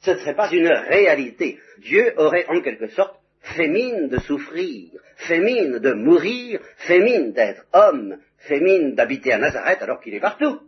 Ce 0.00 0.10
ne 0.10 0.18
serait 0.18 0.34
pas 0.34 0.50
une 0.50 0.68
réalité. 0.68 1.58
Dieu 1.78 2.12
aurait 2.16 2.46
en 2.48 2.60
quelque 2.60 2.88
sorte 2.88 3.18
fait 3.40 3.68
mine 3.68 4.08
de 4.08 4.18
souffrir, 4.18 4.90
fait 5.16 5.40
de 5.40 5.92
mourir, 5.92 6.60
fait 6.76 7.00
d'être 7.32 7.64
homme, 7.72 8.18
fait 8.38 8.60
d'habiter 8.92 9.32
à 9.32 9.38
Nazareth 9.38 9.82
alors 9.82 10.00
qu'il 10.00 10.14
est 10.14 10.20
partout. 10.20 10.60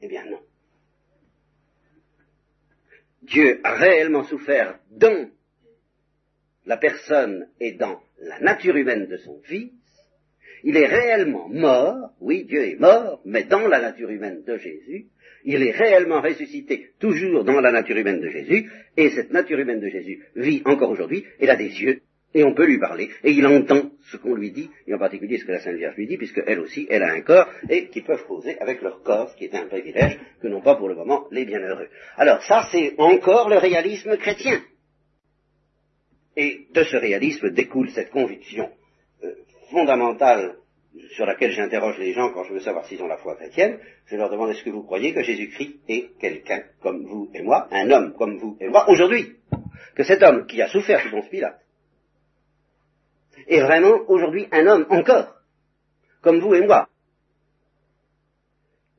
Eh 0.00 0.08
bien 0.08 0.24
non. 0.24 0.40
Dieu 3.22 3.60
a 3.62 3.74
réellement 3.74 4.24
souffert 4.24 4.78
dans 4.90 5.30
la 6.66 6.76
personne 6.76 7.48
est 7.60 7.72
dans 7.72 8.00
la 8.20 8.40
nature 8.40 8.76
humaine 8.76 9.06
de 9.06 9.16
son 9.16 9.40
Fils, 9.42 9.72
il 10.64 10.76
est 10.76 10.86
réellement 10.86 11.48
mort, 11.48 12.10
oui, 12.20 12.44
Dieu 12.44 12.62
est 12.62 12.78
mort, 12.78 13.20
mais 13.24 13.44
dans 13.44 13.66
la 13.66 13.80
nature 13.80 14.10
humaine 14.10 14.42
de 14.46 14.56
Jésus, 14.56 15.06
il 15.44 15.62
est 15.62 15.72
réellement 15.72 16.20
ressuscité 16.20 16.90
toujours 17.00 17.44
dans 17.44 17.60
la 17.60 17.72
nature 17.72 17.96
humaine 17.96 18.20
de 18.20 18.28
Jésus, 18.28 18.70
et 18.96 19.10
cette 19.10 19.32
nature 19.32 19.58
humaine 19.58 19.80
de 19.80 19.88
Jésus 19.88 20.22
vit 20.36 20.62
encore 20.64 20.90
aujourd'hui, 20.90 21.24
elle 21.40 21.50
a 21.50 21.56
des 21.56 21.82
yeux, 21.82 22.02
et 22.34 22.44
on 22.44 22.54
peut 22.54 22.66
lui 22.66 22.78
parler, 22.78 23.10
et 23.24 23.32
il 23.32 23.46
entend 23.46 23.90
ce 24.10 24.16
qu'on 24.16 24.34
lui 24.34 24.52
dit, 24.52 24.70
et 24.86 24.94
en 24.94 24.98
particulier 24.98 25.38
ce 25.38 25.44
que 25.44 25.52
la 25.52 25.60
Sainte 25.60 25.76
Vierge 25.76 25.96
lui 25.96 26.06
dit, 26.06 26.16
puisqu'elle 26.16 26.60
aussi, 26.60 26.86
elle 26.88 27.02
a 27.02 27.12
un 27.12 27.20
corps, 27.22 27.50
et 27.68 27.88
qui 27.88 28.02
peuvent 28.02 28.24
causer 28.26 28.56
avec 28.60 28.82
leur 28.82 29.02
corps, 29.02 29.30
ce 29.30 29.36
qui 29.36 29.44
est 29.46 29.54
un 29.54 29.66
privilège 29.66 30.18
que 30.40 30.48
n'ont 30.48 30.62
pas 30.62 30.76
pour 30.76 30.88
le 30.88 30.94
moment 30.94 31.26
les 31.32 31.44
bienheureux. 31.44 31.88
Alors 32.16 32.42
ça, 32.44 32.68
c'est 32.70 32.94
encore 32.98 33.48
le 33.48 33.58
réalisme 33.58 34.16
chrétien. 34.16 34.62
Et 36.36 36.66
de 36.72 36.84
ce 36.84 36.96
réalisme 36.96 37.50
découle 37.50 37.90
cette 37.90 38.10
conviction 38.10 38.70
euh, 39.22 39.34
fondamentale 39.70 40.56
sur 41.10 41.26
laquelle 41.26 41.52
j'interroge 41.52 41.98
les 41.98 42.12
gens 42.12 42.30
quand 42.32 42.44
je 42.44 42.54
veux 42.54 42.60
savoir 42.60 42.86
s'ils 42.86 43.02
ont 43.02 43.08
la 43.08 43.16
foi 43.16 43.36
chrétienne. 43.36 43.78
Je 44.06 44.16
leur 44.16 44.30
demande 44.30 44.50
est-ce 44.50 44.64
que 44.64 44.70
vous 44.70 44.82
croyez 44.82 45.14
que 45.14 45.22
Jésus-Christ 45.22 45.80
est 45.88 46.18
quelqu'un 46.18 46.62
comme 46.80 47.04
vous 47.04 47.30
et 47.34 47.42
moi, 47.42 47.68
un 47.70 47.90
homme 47.90 48.14
comme 48.14 48.38
vous 48.38 48.56
et 48.60 48.68
moi, 48.68 48.88
aujourd'hui? 48.88 49.36
Que 49.94 50.04
cet 50.04 50.22
homme 50.22 50.46
qui 50.46 50.60
a 50.62 50.68
souffert 50.68 51.00
sous 51.00 51.10
Ponce 51.10 51.28
Pilate 51.28 51.60
est 53.46 53.60
vraiment 53.60 53.98
aujourd'hui 54.08 54.46
un 54.52 54.66
homme 54.66 54.86
encore, 54.90 55.34
comme 56.20 56.40
vous 56.40 56.54
et 56.54 56.66
moi? 56.66 56.88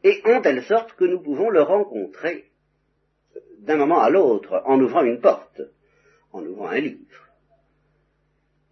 Et 0.04 0.22
en 0.26 0.42
telle 0.42 0.64
sorte 0.64 0.94
que 0.94 1.06
nous 1.06 1.22
pouvons 1.22 1.50
le 1.50 1.62
rencontrer 1.62 2.46
d'un 3.60 3.78
moment 3.78 4.02
à 4.02 4.10
l'autre 4.10 4.62
en 4.66 4.80
ouvrant 4.80 5.04
une 5.04 5.22
porte, 5.22 5.62
en 6.32 6.44
ouvrant 6.46 6.68
un 6.68 6.80
livre 6.80 7.23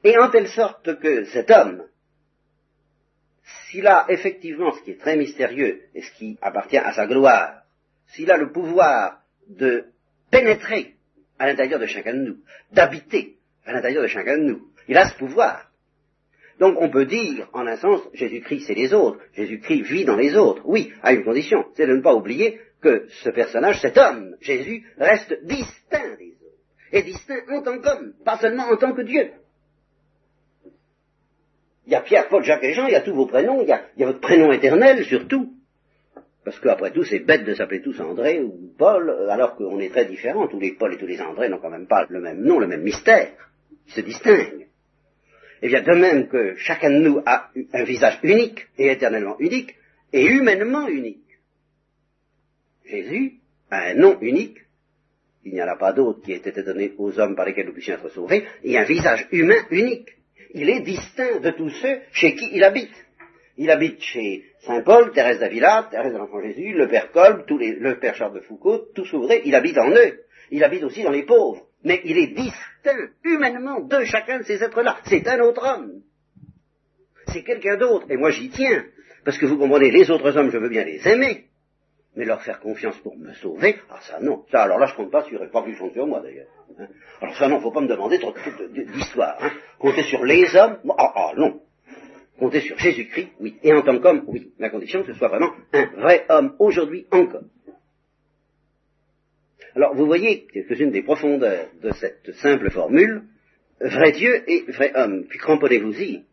et 0.03 0.17
en 0.17 0.29
telle 0.29 0.47
sorte 0.47 0.99
que 0.99 1.25
cet 1.25 1.51
homme, 1.51 1.83
s'il 3.69 3.87
a 3.87 4.05
effectivement 4.09 4.71
ce 4.71 4.81
qui 4.83 4.91
est 4.91 4.99
très 4.99 5.15
mystérieux 5.15 5.81
et 5.93 6.01
ce 6.01 6.11
qui 6.13 6.37
appartient 6.41 6.77
à 6.77 6.93
sa 6.93 7.07
gloire, 7.07 7.61
s'il 8.07 8.31
a 8.31 8.37
le 8.37 8.51
pouvoir 8.51 9.21
de 9.47 9.85
pénétrer 10.29 10.95
à 11.39 11.47
l'intérieur 11.47 11.79
de 11.79 11.85
chacun 11.85 12.13
de 12.13 12.19
nous, 12.19 12.37
d'habiter 12.71 13.37
à 13.65 13.73
l'intérieur 13.73 14.03
de 14.03 14.07
chacun 14.07 14.37
de 14.37 14.43
nous, 14.43 14.67
il 14.87 14.97
a 14.97 15.09
ce 15.09 15.17
pouvoir. 15.17 15.71
Donc 16.59 16.77
on 16.79 16.89
peut 16.89 17.05
dire, 17.05 17.49
en 17.53 17.65
un 17.65 17.77
sens, 17.77 18.01
Jésus-Christ 18.13 18.65
c'est 18.67 18.75
les 18.75 18.93
autres, 18.93 19.19
Jésus-Christ 19.33 19.81
vit 19.83 20.05
dans 20.05 20.17
les 20.17 20.35
autres, 20.35 20.61
oui, 20.65 20.93
à 21.01 21.13
une 21.13 21.23
condition, 21.23 21.65
c'est 21.75 21.87
de 21.87 21.95
ne 21.95 22.01
pas 22.01 22.13
oublier 22.13 22.59
que 22.81 23.07
ce 23.23 23.29
personnage, 23.29 23.79
cet 23.81 23.97
homme, 23.97 24.35
Jésus, 24.41 24.85
reste 24.97 25.43
distinct 25.45 26.17
des 26.17 26.33
autres, 26.33 26.57
et 26.91 27.03
distinct 27.03 27.43
en 27.49 27.61
tant 27.61 27.79
qu'homme, 27.79 28.13
pas 28.25 28.37
seulement 28.37 28.65
en 28.65 28.77
tant 28.77 28.93
que 28.93 29.01
Dieu. 29.01 29.31
Il 31.91 31.95
y 31.95 31.97
a 31.97 32.01
Pierre, 32.03 32.29
Paul, 32.29 32.41
Jacques 32.41 32.63
et 32.63 32.71
Jean, 32.71 32.87
il 32.87 32.93
y 32.93 32.95
a 32.95 33.01
tous 33.01 33.13
vos 33.13 33.25
prénoms, 33.25 33.61
il 33.61 33.67
y 33.67 33.73
a, 33.73 34.05
votre 34.05 34.21
prénom 34.21 34.49
éternel 34.53 35.03
surtout. 35.03 35.51
Parce 36.45 36.57
qu'après 36.61 36.91
tout, 36.91 37.03
c'est 37.03 37.19
bête 37.19 37.43
de 37.43 37.53
s'appeler 37.53 37.81
tous 37.81 37.99
André 37.99 38.39
ou 38.39 38.71
Paul, 38.77 39.27
alors 39.29 39.57
qu'on 39.57 39.77
est 39.81 39.89
très 39.89 40.05
différents. 40.05 40.47
Tous 40.47 40.57
les 40.57 40.71
Paul 40.71 40.93
et 40.93 40.97
tous 40.97 41.05
les 41.05 41.19
André 41.19 41.49
n'ont 41.49 41.57
quand 41.57 41.69
même 41.69 41.87
pas 41.87 42.05
le 42.07 42.21
même 42.21 42.43
nom, 42.43 42.59
le 42.59 42.67
même 42.67 42.83
mystère. 42.83 43.33
Ils 43.87 43.91
se 43.91 43.99
distinguent. 43.99 44.67
Et 45.61 45.67
bien 45.67 45.81
de 45.81 45.91
même 45.91 46.29
que 46.29 46.55
chacun 46.55 46.91
de 46.91 46.99
nous 46.99 47.21
a 47.25 47.49
un 47.73 47.83
visage 47.83 48.19
unique 48.23 48.67
et 48.77 48.89
éternellement 48.89 49.37
unique 49.39 49.75
et 50.13 50.25
humainement 50.25 50.87
unique. 50.87 51.27
Jésus 52.85 53.33
a 53.69 53.89
un 53.89 53.95
nom 53.95 54.17
unique. 54.21 54.59
Il 55.43 55.55
n'y 55.55 55.61
en 55.61 55.67
a 55.67 55.75
pas 55.75 55.91
d'autre 55.91 56.21
qui 56.21 56.31
ait 56.31 56.37
été 56.37 56.63
donné 56.63 56.93
aux 56.97 57.19
hommes 57.19 57.35
par 57.35 57.45
lesquels 57.45 57.65
nous 57.65 57.73
puissions 57.73 57.95
être 57.95 58.09
sauvés, 58.09 58.45
et 58.63 58.77
un 58.77 58.85
visage 58.85 59.27
humain 59.33 59.65
unique 59.71 60.20
il 60.53 60.69
est 60.69 60.81
distinct 60.81 61.39
de 61.39 61.51
tous 61.51 61.69
ceux 61.69 62.01
chez 62.11 62.35
qui 62.35 62.49
il 62.53 62.63
habite. 62.63 62.93
Il 63.57 63.69
habite 63.69 64.01
chez 64.01 64.43
Saint 64.61 64.81
Paul, 64.81 65.11
Thérèse 65.11 65.39
d'Avila, 65.39 65.87
Thérèse 65.91 66.13
de 66.13 66.17
l'Enfant 66.17 66.41
Jésus, 66.41 66.73
le 66.73 66.87
Père 66.87 67.11
Kolb, 67.11 67.45
tous 67.45 67.57
les, 67.57 67.73
le 67.73 67.99
Père 67.99 68.15
Charles 68.15 68.35
de 68.35 68.39
Foucault, 68.41 68.87
tous 68.95 69.11
ouvrés, 69.13 69.41
il 69.45 69.55
habite 69.55 69.77
en 69.77 69.89
eux. 69.91 70.21
Il 70.51 70.63
habite 70.63 70.83
aussi 70.83 71.03
dans 71.03 71.11
les 71.11 71.23
pauvres. 71.23 71.67
Mais 71.83 72.01
il 72.05 72.17
est 72.17 72.27
distinct 72.27 73.09
humainement 73.23 73.81
de 73.81 74.03
chacun 74.03 74.39
de 74.39 74.43
ces 74.43 74.63
êtres-là. 74.63 74.97
C'est 75.05 75.27
un 75.27 75.39
autre 75.41 75.63
homme. 75.65 76.01
C'est 77.27 77.43
quelqu'un 77.43 77.77
d'autre. 77.77 78.05
Et 78.09 78.17
moi 78.17 78.31
j'y 78.31 78.49
tiens. 78.49 78.85
Parce 79.23 79.37
que 79.37 79.45
vous 79.45 79.57
comprenez, 79.57 79.91
les 79.91 80.09
autres 80.09 80.35
hommes, 80.37 80.51
je 80.51 80.57
veux 80.57 80.69
bien 80.69 80.83
les 80.83 81.07
aimer. 81.07 81.45
Mais 82.15 82.25
leur 82.25 82.41
faire 82.41 82.59
confiance 82.59 82.97
pour 82.97 83.17
me 83.17 83.33
sauver, 83.33 83.77
ah 83.89 83.99
ça 84.01 84.19
non. 84.19 84.43
Ça 84.51 84.63
alors 84.63 84.79
là 84.79 84.85
je 84.85 84.95
compte 84.95 85.11
pas 85.11 85.23
sur 85.23 85.41
eux, 85.41 85.49
pas 85.49 85.63
plus 85.63 85.77
compte 85.77 85.93
sur 85.93 86.05
moi 86.05 86.19
d'ailleurs. 86.21 86.49
Hein. 86.77 86.87
Alors 87.21 87.35
ça 87.37 87.47
non, 87.47 87.61
faut 87.61 87.71
pas 87.71 87.81
me 87.81 87.87
demander 87.87 88.19
trop 88.19 88.33
d'histoire. 88.69 89.37
Hein. 89.41 89.51
Compter 89.79 90.03
sur 90.03 90.25
les 90.25 90.53
hommes, 90.55 90.77
ah, 90.97 91.13
ah 91.15 91.31
non. 91.37 91.61
Compter 92.37 92.59
sur 92.61 92.77
Jésus-Christ, 92.77 93.29
oui. 93.39 93.55
Et 93.63 93.71
en 93.71 93.81
tant 93.81 93.97
qu'homme, 93.99 94.23
oui. 94.27 94.51
La 94.59 94.69
condition 94.69 95.03
que 95.03 95.13
ce 95.13 95.17
soit 95.17 95.29
vraiment 95.29 95.53
un 95.71 95.85
vrai 96.01 96.25
homme 96.27 96.55
aujourd'hui 96.59 97.07
encore. 97.11 97.43
Alors 99.75 99.95
vous 99.95 100.05
voyez 100.05 100.47
quelques-unes 100.51 100.91
des 100.91 101.03
profondeurs 101.03 101.67
de 101.81 101.91
cette 101.93 102.33
simple 102.35 102.69
formule, 102.71 103.23
vrai 103.79 104.11
Dieu 104.11 104.43
et 104.49 104.65
vrai 104.69 104.91
homme. 104.95 105.25
Puis 105.29 105.39
cramponnez-vous-y. 105.39 106.25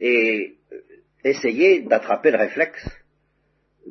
Et 0.00 0.56
euh, 0.72 0.76
essayez 1.24 1.80
d'attraper 1.80 2.30
le 2.30 2.38
réflexe 2.38 2.86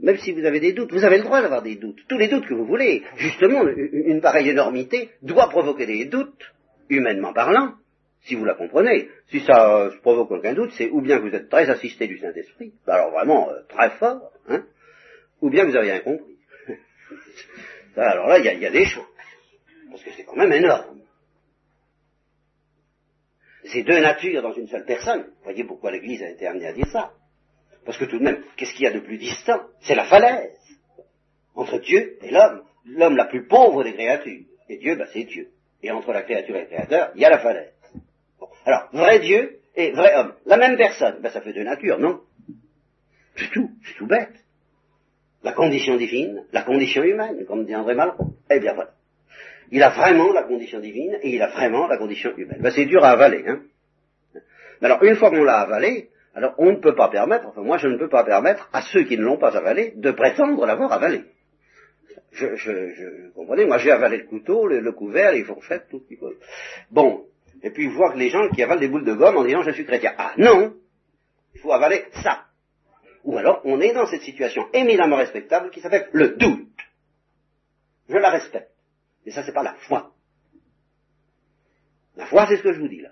même 0.02 0.18
si 0.18 0.32
vous 0.32 0.46
avez 0.46 0.60
des 0.60 0.74
doutes, 0.74 0.92
vous 0.92 1.06
avez 1.06 1.18
le 1.18 1.24
droit 1.24 1.42
d'avoir 1.42 1.62
des 1.62 1.76
doutes, 1.76 2.00
tous 2.08 2.18
les 2.18 2.28
doutes 2.28 2.48
que 2.48 2.54
vous 2.54 2.66
voulez. 2.66 3.04
Justement, 3.18 3.64
une 3.68 4.22
pareille 4.22 4.50
énormité 4.50 5.10
doit 5.22 5.50
provoquer 5.50 5.86
des 5.86 6.06
doutes, 6.06 6.54
humainement 6.90 7.34
parlant, 7.34 7.74
si 8.22 8.36
vous 8.36 8.46
la 8.46 8.56
comprenez. 8.56 9.10
Si 9.28 9.42
ça 9.42 9.90
ne 9.92 10.02
provoque 10.02 10.32
aucun 10.32 10.54
doute, 10.54 10.72
c'est 10.78 10.90
ou 10.90 11.02
bien 11.02 11.20
que 11.20 11.30
vous 11.30 11.36
êtes 11.36 11.50
très 11.50 11.70
assisté 11.70 12.08
du 12.08 12.18
Saint-Esprit, 12.18 12.74
alors 12.88 13.12
vraiment 13.12 13.50
euh, 13.50 13.62
très 13.70 13.92
fort, 13.92 14.32
hein, 14.48 14.66
ou 15.42 15.50
bien 15.50 15.66
vous 15.66 15.76
avez 15.76 15.92
rien 15.92 16.02
compris. 16.02 16.38
alors 17.96 18.28
là, 18.28 18.40
il 18.40 18.46
y, 18.46 18.62
y, 18.62 18.66
a 18.66 18.72
des 18.72 18.86
choses, 18.86 19.04
parce 19.90 20.04
que 20.04 20.12
c'est 20.12 20.24
quand 20.24 20.36
même 20.36 20.54
énorme. 20.54 21.02
C'est 23.66 23.84
deux 23.84 24.00
natures 24.00 24.42
dans 24.42 24.54
une 24.54 24.68
seule 24.68 24.86
personne. 24.86 25.24
Vous 25.24 25.44
voyez 25.44 25.64
pourquoi 25.64 25.92
l'Église 25.92 26.22
a 26.22 26.30
été 26.30 26.48
amenée 26.48 26.68
à 26.68 26.74
dire 26.74 26.88
ça. 26.88 27.14
Parce 27.86 27.98
que 27.98 28.06
tout 28.06 28.20
de 28.20 28.24
même, 28.24 28.44
qu'est-ce 28.56 28.74
qu'il 28.74 28.84
y 28.84 28.88
a 28.88 28.94
de 28.94 29.00
plus 29.00 29.18
distant? 29.18 29.62
C'est 29.82 29.96
la 29.96 30.06
falaise 30.06 30.58
entre 31.56 31.80
Dieu 31.80 32.18
et 32.22 32.32
l'homme. 32.32 32.64
L'homme 32.86 33.16
la 33.16 33.26
plus 33.26 33.48
pauvre 33.48 33.84
des 33.84 33.94
créatures. 33.94 34.46
Et 34.70 34.78
Dieu, 34.78 34.96
bah, 34.96 35.06
c'est 35.14 35.24
Dieu. 35.24 35.50
Et 35.82 35.92
entre 35.92 36.14
la 36.14 36.22
créature 36.22 36.56
et 36.56 36.62
le 36.62 36.68
créateur, 36.68 37.12
il 37.16 37.22
y 37.22 37.26
a 37.26 37.30
la 37.30 37.40
falaise. 37.40 37.74
Alors, 38.66 38.90
vrai 38.94 39.20
Dieu 39.20 39.60
et 39.76 39.92
vrai 39.92 40.16
homme. 40.16 40.34
La 40.46 40.58
même 40.58 40.78
personne, 40.78 41.20
bah, 41.22 41.30
ça 41.30 41.42
fait 41.42 41.54
deux 41.54 41.64
natures, 41.64 42.00
non? 42.00 42.22
C'est 43.36 43.52
tout, 43.52 43.72
c'est 43.86 43.96
tout 43.96 44.08
bête. 44.08 44.34
La 45.44 45.52
condition 45.52 45.98
divine, 45.98 46.46
la 46.54 46.62
condition 46.62 47.04
humaine, 47.04 47.46
comme 47.46 47.66
dit 47.66 47.76
André 47.76 47.96
Malraux. 47.96 48.36
Eh 48.50 48.60
bien 48.60 48.74
voilà. 48.74 48.92
Il 49.72 49.84
a 49.84 49.90
vraiment 49.90 50.32
la 50.32 50.44
condition 50.44 50.80
divine 50.80 51.18
et 51.22 51.36
il 51.36 51.42
a 51.42 51.48
vraiment 51.48 51.88
la 51.88 51.98
condition 51.98 52.36
humaine. 52.38 52.60
Ben, 52.62 52.72
c'est 52.72 52.86
dur 52.86 53.04
à 53.04 53.12
avaler, 53.12 53.44
hein. 53.48 53.62
Mais 54.34 54.88
alors, 54.88 55.04
une 55.04 55.16
fois 55.16 55.30
qu'on 55.30 55.44
l'a 55.44 55.62
avalé, 55.62 56.10
Alors 56.36 56.56
on 56.58 56.72
ne 56.72 56.78
peut 56.78 56.96
pas 56.96 57.10
permettre, 57.10 57.48
enfin 57.48 57.62
moi 57.62 57.78
je 57.78 57.88
ne 57.88 57.98
peux 57.98 58.10
pas 58.10 58.24
permettre 58.24 58.70
à 58.74 58.82
ceux 58.82 59.04
qui 59.04 59.18
ne 59.18 59.24
l'ont 59.24 59.38
pas 59.38 59.56
avalé 59.56 59.94
de 59.96 60.12
prétendre 60.12 60.66
l'avoir 60.66 60.92
avalé. 60.92 61.26
Je, 62.32 62.56
je, 62.56 62.90
je, 62.94 63.32
comprenez, 63.34 63.66
moi 63.66 63.78
j'ai 63.78 63.92
avalé 63.92 64.18
le 64.18 64.26
couteau, 64.26 64.68
le, 64.68 64.92
couvert, 64.92 65.32
les 65.32 65.44
fourchettes, 65.44 65.88
tout 65.90 66.00
ce 66.00 66.08
qu'il 66.08 66.18
faut. 66.18 66.34
Bon, 66.90 67.28
et 67.62 67.70
puis 67.70 67.88
voir 67.88 68.16
les 68.16 68.30
gens 68.30 68.50
qui 68.50 68.64
avalent 68.64 68.80
des 68.80 68.88
boules 68.88 69.06
de 69.06 69.14
gomme 69.14 69.38
en 69.38 69.44
disant 69.44 69.62
je 69.62 69.72
suis 69.72 69.86
chrétien. 69.86 70.14
Ah 70.18 70.34
non, 70.38 70.74
il 71.54 71.62
faut 71.62 71.72
avaler 71.72 72.06
ça. 72.24 72.46
Ou 73.24 73.38
alors 73.38 73.62
on 73.64 73.80
est 73.80 73.94
dans 73.94 74.08
cette 74.08 74.24
situation 74.24 74.68
éminemment 74.74 75.18
respectable 75.18 75.70
qui 75.70 75.82
s'appelle 75.82 76.10
le 76.14 76.30
doute. 76.30 76.68
Je 78.10 78.18
la 78.18 78.32
respecte. 78.32 78.72
Mais 79.26 79.32
ça 79.32 79.44
c'est 79.44 79.54
pas 79.54 79.64
la 79.64 79.76
foi. 79.88 80.12
La 82.16 82.26
foi 82.26 82.48
c'est 82.48 82.58
ce 82.58 82.64
que 82.64 82.74
je 82.74 82.80
vous 82.80 82.88
dis 82.88 83.02
là. 83.02 83.12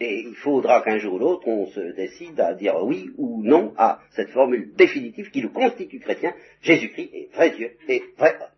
Et 0.00 0.20
il 0.26 0.34
faudra 0.34 0.82
qu'un 0.82 0.98
jour 0.98 1.14
ou 1.14 1.18
l'autre, 1.18 1.48
on 1.48 1.66
se 1.66 1.80
décide 1.96 2.38
à 2.38 2.54
dire 2.54 2.76
oui 2.82 3.10
ou 3.16 3.42
non 3.42 3.74
à 3.76 4.00
cette 4.10 4.30
formule 4.30 4.72
définitive 4.76 5.30
qui 5.30 5.42
nous 5.42 5.50
constitue 5.50 5.98
chrétiens. 5.98 6.34
Jésus-Christ 6.62 7.10
est 7.12 7.34
vrai 7.34 7.50
Dieu 7.50 7.72
et 7.88 8.02
vrai 8.16 8.36
homme. 8.40 8.57